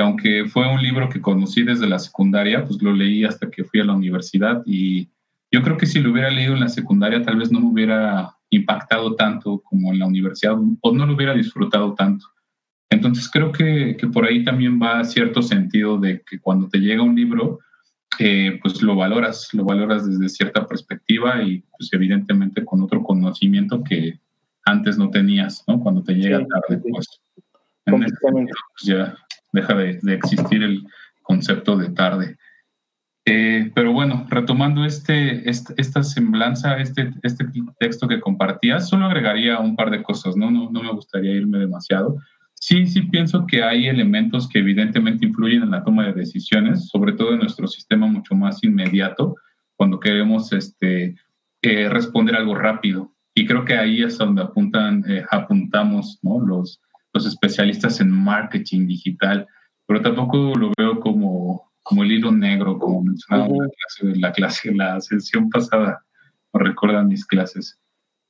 que 0.00 0.04
aunque 0.04 0.44
fue 0.48 0.66
un 0.66 0.82
libro 0.82 1.10
que 1.10 1.20
conocí 1.20 1.62
desde 1.62 1.86
la 1.86 1.98
secundaria, 1.98 2.64
pues 2.64 2.80
lo 2.80 2.94
leí 2.94 3.22
hasta 3.24 3.50
que 3.50 3.64
fui 3.64 3.80
a 3.80 3.84
la 3.84 3.92
universidad 3.92 4.62
y 4.64 5.10
yo 5.52 5.62
creo 5.62 5.76
que 5.76 5.84
si 5.84 6.00
lo 6.00 6.10
hubiera 6.10 6.30
leído 6.30 6.54
en 6.54 6.60
la 6.60 6.70
secundaria 6.70 7.22
tal 7.22 7.36
vez 7.36 7.52
no 7.52 7.60
me 7.60 7.66
hubiera 7.66 8.34
impactado 8.48 9.14
tanto 9.14 9.60
como 9.60 9.92
en 9.92 9.98
la 9.98 10.06
universidad 10.06 10.56
o 10.80 10.92
no 10.94 11.04
lo 11.04 11.14
hubiera 11.14 11.34
disfrutado 11.34 11.92
tanto. 11.94 12.24
Entonces 12.88 13.28
creo 13.30 13.52
que, 13.52 13.94
que 13.98 14.06
por 14.06 14.24
ahí 14.24 14.42
también 14.42 14.80
va 14.80 15.04
cierto 15.04 15.42
sentido 15.42 15.98
de 15.98 16.22
que 16.22 16.40
cuando 16.40 16.66
te 16.70 16.78
llega 16.78 17.02
un 17.02 17.14
libro, 17.14 17.58
eh, 18.18 18.58
pues 18.62 18.80
lo 18.80 18.96
valoras, 18.96 19.52
lo 19.52 19.66
valoras 19.66 20.08
desde 20.08 20.30
cierta 20.30 20.66
perspectiva 20.66 21.42
y 21.42 21.62
pues 21.76 21.92
evidentemente 21.92 22.64
con 22.64 22.80
otro 22.80 23.02
conocimiento 23.02 23.84
que 23.84 24.18
antes 24.64 24.96
no 24.96 25.10
tenías, 25.10 25.62
¿no? 25.68 25.78
Cuando 25.78 26.02
te 26.02 26.14
llega 26.14 26.38
tarde, 26.46 26.82
pues, 26.90 27.20
en 27.84 28.00
pues 28.00 28.12
ya 28.82 29.14
deja 29.52 29.74
de, 29.74 29.98
existir 30.14 30.62
el 30.62 30.86
concepto 31.22 31.76
de 31.76 31.90
tarde. 31.90 32.36
Eh, 33.26 33.70
pero 33.74 33.92
bueno, 33.92 34.26
retomando 34.28 34.84
este, 34.84 35.48
esta 35.48 36.02
semblanza, 36.02 36.78
este, 36.78 37.12
este 37.22 37.46
texto 37.78 38.08
que 38.08 38.20
compartías, 38.20 38.88
solo 38.88 39.06
agregaría 39.06 39.58
un 39.60 39.76
par 39.76 39.90
de 39.90 40.02
cosas, 40.02 40.36
¿no? 40.36 40.50
No, 40.50 40.70
no 40.70 40.82
me 40.82 40.92
gustaría 40.92 41.32
irme 41.32 41.58
demasiado. 41.58 42.16
Sí, 42.54 42.86
sí 42.86 43.02
pienso 43.02 43.46
que 43.46 43.62
hay 43.62 43.88
elementos 43.88 44.48
que 44.48 44.58
evidentemente 44.58 45.24
influyen 45.24 45.62
en 45.62 45.70
la 45.70 45.82
toma 45.82 46.06
de 46.06 46.12
decisiones, 46.12 46.88
sobre 46.88 47.14
todo 47.14 47.32
en 47.32 47.38
nuestro 47.40 47.66
sistema 47.66 48.06
mucho 48.06 48.34
más 48.34 48.62
inmediato, 48.62 49.34
cuando 49.76 49.98
queremos 49.98 50.52
este, 50.52 51.16
eh, 51.62 51.88
responder 51.88 52.36
algo 52.36 52.54
rápido. 52.54 53.12
Y 53.34 53.46
creo 53.46 53.64
que 53.64 53.74
ahí 53.74 54.02
es 54.02 54.18
donde 54.18 54.42
apuntan, 54.42 55.02
eh, 55.08 55.24
apuntamos 55.30 56.18
¿no? 56.22 56.38
los, 56.40 56.82
los 57.12 57.26
especialistas 57.26 58.00
en 58.00 58.10
marketing 58.10 58.86
digital, 58.86 59.46
pero 59.86 60.02
tampoco 60.02 60.54
lo 60.54 60.72
veo 60.76 61.00
como, 61.00 61.70
como 61.82 62.02
el 62.02 62.12
hilo 62.12 62.30
negro, 62.30 62.78
como 62.78 63.02
mencionaba 63.02 63.46
en 63.46 63.58
la 63.58 63.68
clase, 63.68 64.20
la 64.20 64.32
clase, 64.32 64.74
la 64.74 65.00
sesión 65.00 65.50
pasada, 65.50 66.04
no 66.52 66.60
recuerdan 66.60 67.08
mis 67.08 67.26
clases. 67.26 67.78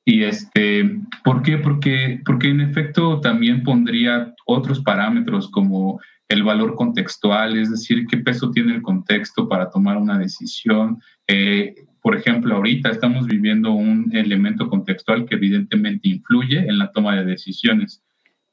Y 0.04 0.24
este, 0.24 0.98
¿por 1.24 1.42
qué? 1.42 1.58
Porque, 1.58 2.20
porque 2.24 2.48
en 2.48 2.62
efecto 2.62 3.20
también 3.20 3.62
pondría 3.62 4.34
otros 4.46 4.80
parámetros 4.80 5.50
como 5.50 6.00
el 6.28 6.42
valor 6.42 6.76
contextual, 6.76 7.58
es 7.58 7.70
decir, 7.70 8.06
qué 8.06 8.16
peso 8.18 8.50
tiene 8.50 8.74
el 8.74 8.82
contexto 8.82 9.48
para 9.48 9.68
tomar 9.68 9.96
una 9.96 10.16
decisión. 10.16 11.00
Eh, 11.26 11.74
por 12.00 12.16
ejemplo, 12.16 12.54
ahorita 12.54 12.88
estamos 12.88 13.26
viviendo 13.26 13.72
un 13.72 14.10
elemento 14.14 14.68
contextual 14.68 15.26
que 15.26 15.34
evidentemente 15.34 16.08
influye 16.08 16.58
en 16.58 16.78
la 16.78 16.90
toma 16.92 17.16
de 17.16 17.24
decisiones. 17.24 18.02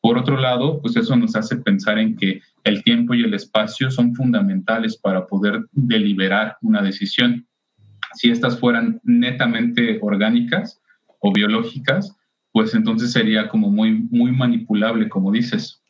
Por 0.08 0.18
otro 0.18 0.38
lado, 0.38 0.80
pues 0.82 0.96
eso 0.96 1.18
nos 1.18 1.36
hace 1.36 1.58
pensar 1.58 2.00
en 2.00 2.16
que 2.16 2.40
el 2.64 2.82
tiempo 2.82 3.14
y 3.14 3.26
el 3.26 3.34
espacio 3.34 3.92
son 3.92 4.16
fundamentales 4.16 4.96
para 4.96 5.28
poder 5.28 5.66
deliberar 5.74 6.56
una 6.62 6.82
decisión. 6.82 7.46
Si 8.14 8.30
estas 8.30 8.58
fueran 8.58 9.02
netamente 9.04 10.00
orgánicas 10.02 10.80
o 11.20 11.34
biológicas, 11.34 12.16
pues 12.54 12.74
entonces 12.74 13.12
sería 13.12 13.50
como 13.50 13.70
muy, 13.70 13.96
muy 14.10 14.32
manipulable, 14.32 15.10
como 15.10 15.30
dices, 15.30 15.84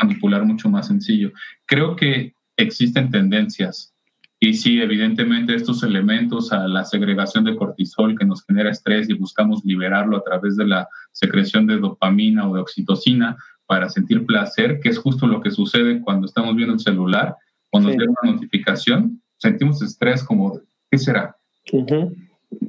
manipular 0.00 0.46
mucho 0.46 0.70
más 0.70 0.86
sencillo. 0.86 1.30
Creo 1.66 1.94
que 1.94 2.32
existen 2.56 3.10
tendencias 3.10 3.92
y 4.40 4.54
sí, 4.54 4.80
evidentemente 4.80 5.54
estos 5.54 5.82
elementos 5.82 6.52
a 6.52 6.68
la 6.68 6.84
segregación 6.84 7.44
de 7.44 7.56
cortisol 7.56 8.16
que 8.16 8.24
nos 8.24 8.44
genera 8.44 8.70
estrés 8.70 9.10
y 9.10 9.14
buscamos 9.14 9.64
liberarlo 9.64 10.16
a 10.16 10.22
través 10.22 10.56
de 10.56 10.64
la 10.64 10.88
secreción 11.10 11.66
de 11.66 11.78
dopamina 11.78 12.48
o 12.48 12.54
de 12.54 12.60
oxitocina, 12.60 13.36
para 13.68 13.90
sentir 13.90 14.24
placer, 14.24 14.80
que 14.80 14.88
es 14.88 14.98
justo 14.98 15.26
lo 15.26 15.42
que 15.42 15.50
sucede 15.50 16.00
cuando 16.00 16.26
estamos 16.26 16.56
viendo 16.56 16.74
el 16.74 16.80
celular, 16.80 17.36
cuando 17.70 17.90
nos 17.90 18.08
una 18.22 18.32
notificación, 18.32 19.22
sentimos 19.36 19.82
estrés 19.82 20.24
como, 20.24 20.58
¿qué 20.90 20.96
será? 20.96 21.36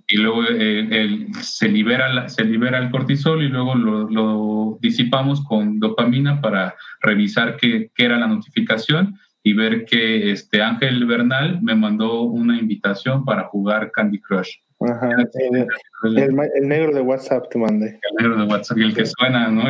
Y 0.07 0.17
luego 0.17 0.43
eh, 0.49 1.27
se, 1.41 1.69
libera 1.69 2.27
se 2.27 2.43
libera 2.43 2.79
el 2.79 2.91
cortisol 2.91 3.41
y 3.41 3.47
luego 3.47 3.75
lo, 3.75 4.77
disipamos 4.81 5.41
con 5.45 5.79
dopamina 5.79 6.41
para 6.41 6.75
revisar 6.99 7.55
qué, 7.55 7.89
qué, 7.95 8.05
era 8.05 8.17
la 8.17 8.27
notificación 8.27 9.17
y 9.41 9.53
ver 9.53 9.85
que 9.85 10.31
este 10.31 10.61
Ángel 10.61 11.05
Bernal 11.05 11.61
me 11.61 11.75
mandó 11.75 12.23
una 12.23 12.59
invitación 12.59 13.23
para 13.23 13.45
jugar 13.45 13.91
Candy 13.91 14.19
Crush. 14.19 14.57
Ajá, 14.81 15.09
el, 16.03 16.37
negro 16.61 16.95
de 16.95 17.01
WhatsApp 17.01 17.49
te 17.49 17.59
mandé. 17.59 17.87
El 17.87 18.15
negro 18.17 18.37
de 18.41 18.47
WhatsApp, 18.49 18.77
el 18.77 18.95
que 18.95 19.05
suena, 19.05 19.49
¿no? 19.49 19.63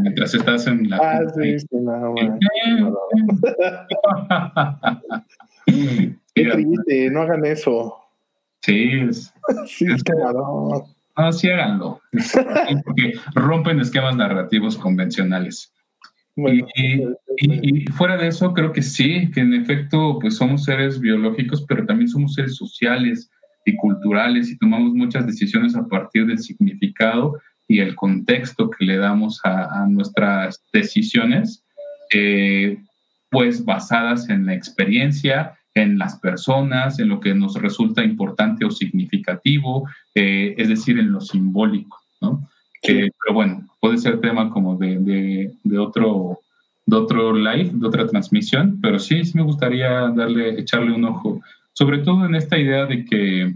mientras 0.00 0.32
estás 0.32 0.68
en 0.68 0.88
la. 0.88 0.96
Ah, 0.98 1.22
sí, 1.34 1.58
sí, 1.58 1.66
no, 1.72 2.14
Qué 5.66 6.44
triste, 6.44 7.10
no 7.10 7.22
hagan 7.22 7.44
eso. 7.46 7.96
Sí, 8.62 8.92
es. 9.08 9.34
sí, 9.66 9.86
es, 9.92 10.04
que 10.04 10.12
no. 10.12 10.86
Ah, 11.16 11.32
sí, 11.32 11.50
háganlo. 11.50 12.00
Porque 12.84 13.14
rompen 13.34 13.80
esquemas 13.80 14.14
narrativos 14.14 14.76
convencionales. 14.76 15.74
y, 16.36 17.84
fuera 17.96 18.16
de 18.16 18.28
eso, 18.28 18.54
creo 18.54 18.72
que 18.72 18.82
sí, 18.82 19.28
que 19.32 19.40
en 19.40 19.54
efecto, 19.54 20.20
pues 20.20 20.36
somos 20.36 20.62
seres 20.62 21.00
biológicos, 21.00 21.64
pero 21.66 21.84
también 21.86 22.08
somos 22.08 22.34
seres 22.34 22.54
sociales 22.54 23.32
y 23.68 23.76
culturales 23.76 24.50
y 24.50 24.58
tomamos 24.58 24.94
muchas 24.94 25.26
decisiones 25.26 25.76
a 25.76 25.86
partir 25.86 26.26
del 26.26 26.38
significado 26.38 27.38
y 27.68 27.80
el 27.80 27.94
contexto 27.94 28.70
que 28.70 28.84
le 28.84 28.96
damos 28.96 29.40
a, 29.44 29.86
nuestras 29.88 30.64
decisiones, 30.72 31.64
eh, 32.14 32.78
pues 33.30 33.64
basadas 33.64 34.30
en 34.30 34.46
la 34.46 34.54
experiencia, 34.54 35.58
en 35.74 35.98
las 35.98 36.18
personas, 36.18 36.98
en 36.98 37.08
lo 37.08 37.20
que 37.20 37.34
nos 37.34 37.60
resulta 37.60 38.02
importante 38.02 38.64
o 38.64 38.70
significativo, 38.70 39.86
eh, 40.14 40.54
es 40.56 40.68
decir, 40.70 40.98
en 40.98 41.12
lo 41.12 41.20
simbólico, 41.20 41.98
¿no? 42.22 42.48
Eh, 42.82 43.10
pero 43.22 43.34
bueno, 43.34 43.68
puede 43.80 43.98
ser 43.98 44.20
tema 44.20 44.50
como 44.50 44.76
de, 44.76 44.98
de, 44.98 45.52
de, 45.62 45.78
otro 45.78 46.40
de 46.86 46.96
otro 46.96 47.34
live, 47.34 47.70
de 47.74 47.86
otra 47.86 48.06
transmisión, 48.06 48.78
pero 48.80 48.98
sí, 48.98 49.22
sí 49.24 49.36
me 49.36 49.42
gustaría 49.42 50.08
darle, 50.08 50.58
echarle 50.58 50.92
un 50.92 51.04
ojo 51.04 51.42
sobre 51.78 51.98
todo 51.98 52.26
en 52.26 52.34
esta 52.34 52.58
idea 52.58 52.86
de 52.86 53.04
que 53.04 53.54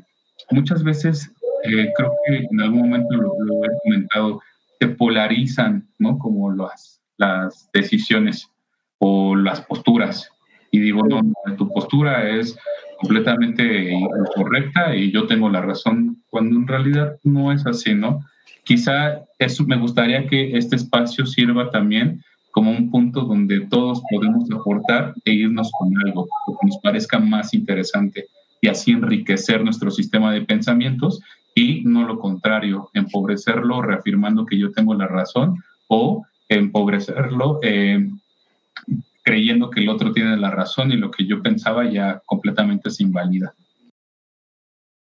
muchas 0.52 0.84
veces, 0.84 1.28
eh, 1.64 1.92
creo 1.96 2.12
que 2.24 2.46
en 2.48 2.60
algún 2.60 2.82
momento 2.82 3.16
lo, 3.16 3.64
he 3.64 3.68
comentado, 3.82 4.40
se 4.78 4.86
polarizan, 4.86 5.88
¿no? 5.98 6.16
Como 6.18 6.52
las, 6.52 7.02
las 7.16 7.68
decisiones 7.72 8.48
o 8.98 9.34
las 9.34 9.62
posturas. 9.62 10.30
Y 10.70 10.78
digo, 10.78 11.02
tu 11.58 11.68
postura 11.72 12.30
es 12.30 12.56
completamente 13.00 13.90
incorrecta 13.90 14.94
y 14.94 15.10
yo 15.10 15.26
tengo 15.26 15.50
la 15.50 15.60
razón, 15.60 16.22
cuando 16.30 16.54
en 16.54 16.68
realidad 16.68 17.18
no 17.24 17.50
es 17.50 17.66
así, 17.66 17.92
¿no? 17.92 18.20
Quizá 18.62 19.20
eso 19.40 19.64
me 19.66 19.76
gustaría 19.76 20.28
que 20.28 20.56
este 20.56 20.76
espacio 20.76 21.26
sirva 21.26 21.72
también 21.72 22.22
como 22.52 22.70
un 22.70 22.90
punto 22.90 23.22
donde 23.22 23.60
todos 23.62 24.02
podemos 24.10 24.48
aportar 24.52 25.14
e 25.24 25.32
irnos 25.32 25.70
con 25.72 25.90
algo 26.06 26.26
que 26.46 26.66
nos 26.66 26.78
parezca 26.78 27.18
más 27.18 27.54
interesante 27.54 28.26
y 28.60 28.68
así 28.68 28.92
enriquecer 28.92 29.64
nuestro 29.64 29.90
sistema 29.90 30.32
de 30.32 30.42
pensamientos 30.42 31.20
y 31.54 31.82
no 31.84 32.06
lo 32.06 32.18
contrario, 32.18 32.90
empobrecerlo 32.94 33.82
reafirmando 33.82 34.46
que 34.46 34.58
yo 34.58 34.70
tengo 34.70 34.94
la 34.94 35.08
razón 35.08 35.56
o 35.88 36.24
empobrecerlo 36.48 37.58
eh, 37.62 38.06
creyendo 39.22 39.70
que 39.70 39.80
el 39.80 39.88
otro 39.88 40.12
tiene 40.12 40.36
la 40.36 40.50
razón 40.50 40.92
y 40.92 40.96
lo 40.96 41.10
que 41.10 41.26
yo 41.26 41.42
pensaba 41.42 41.90
ya 41.90 42.22
completamente 42.26 42.90
se 42.90 43.02
invalida. 43.02 43.54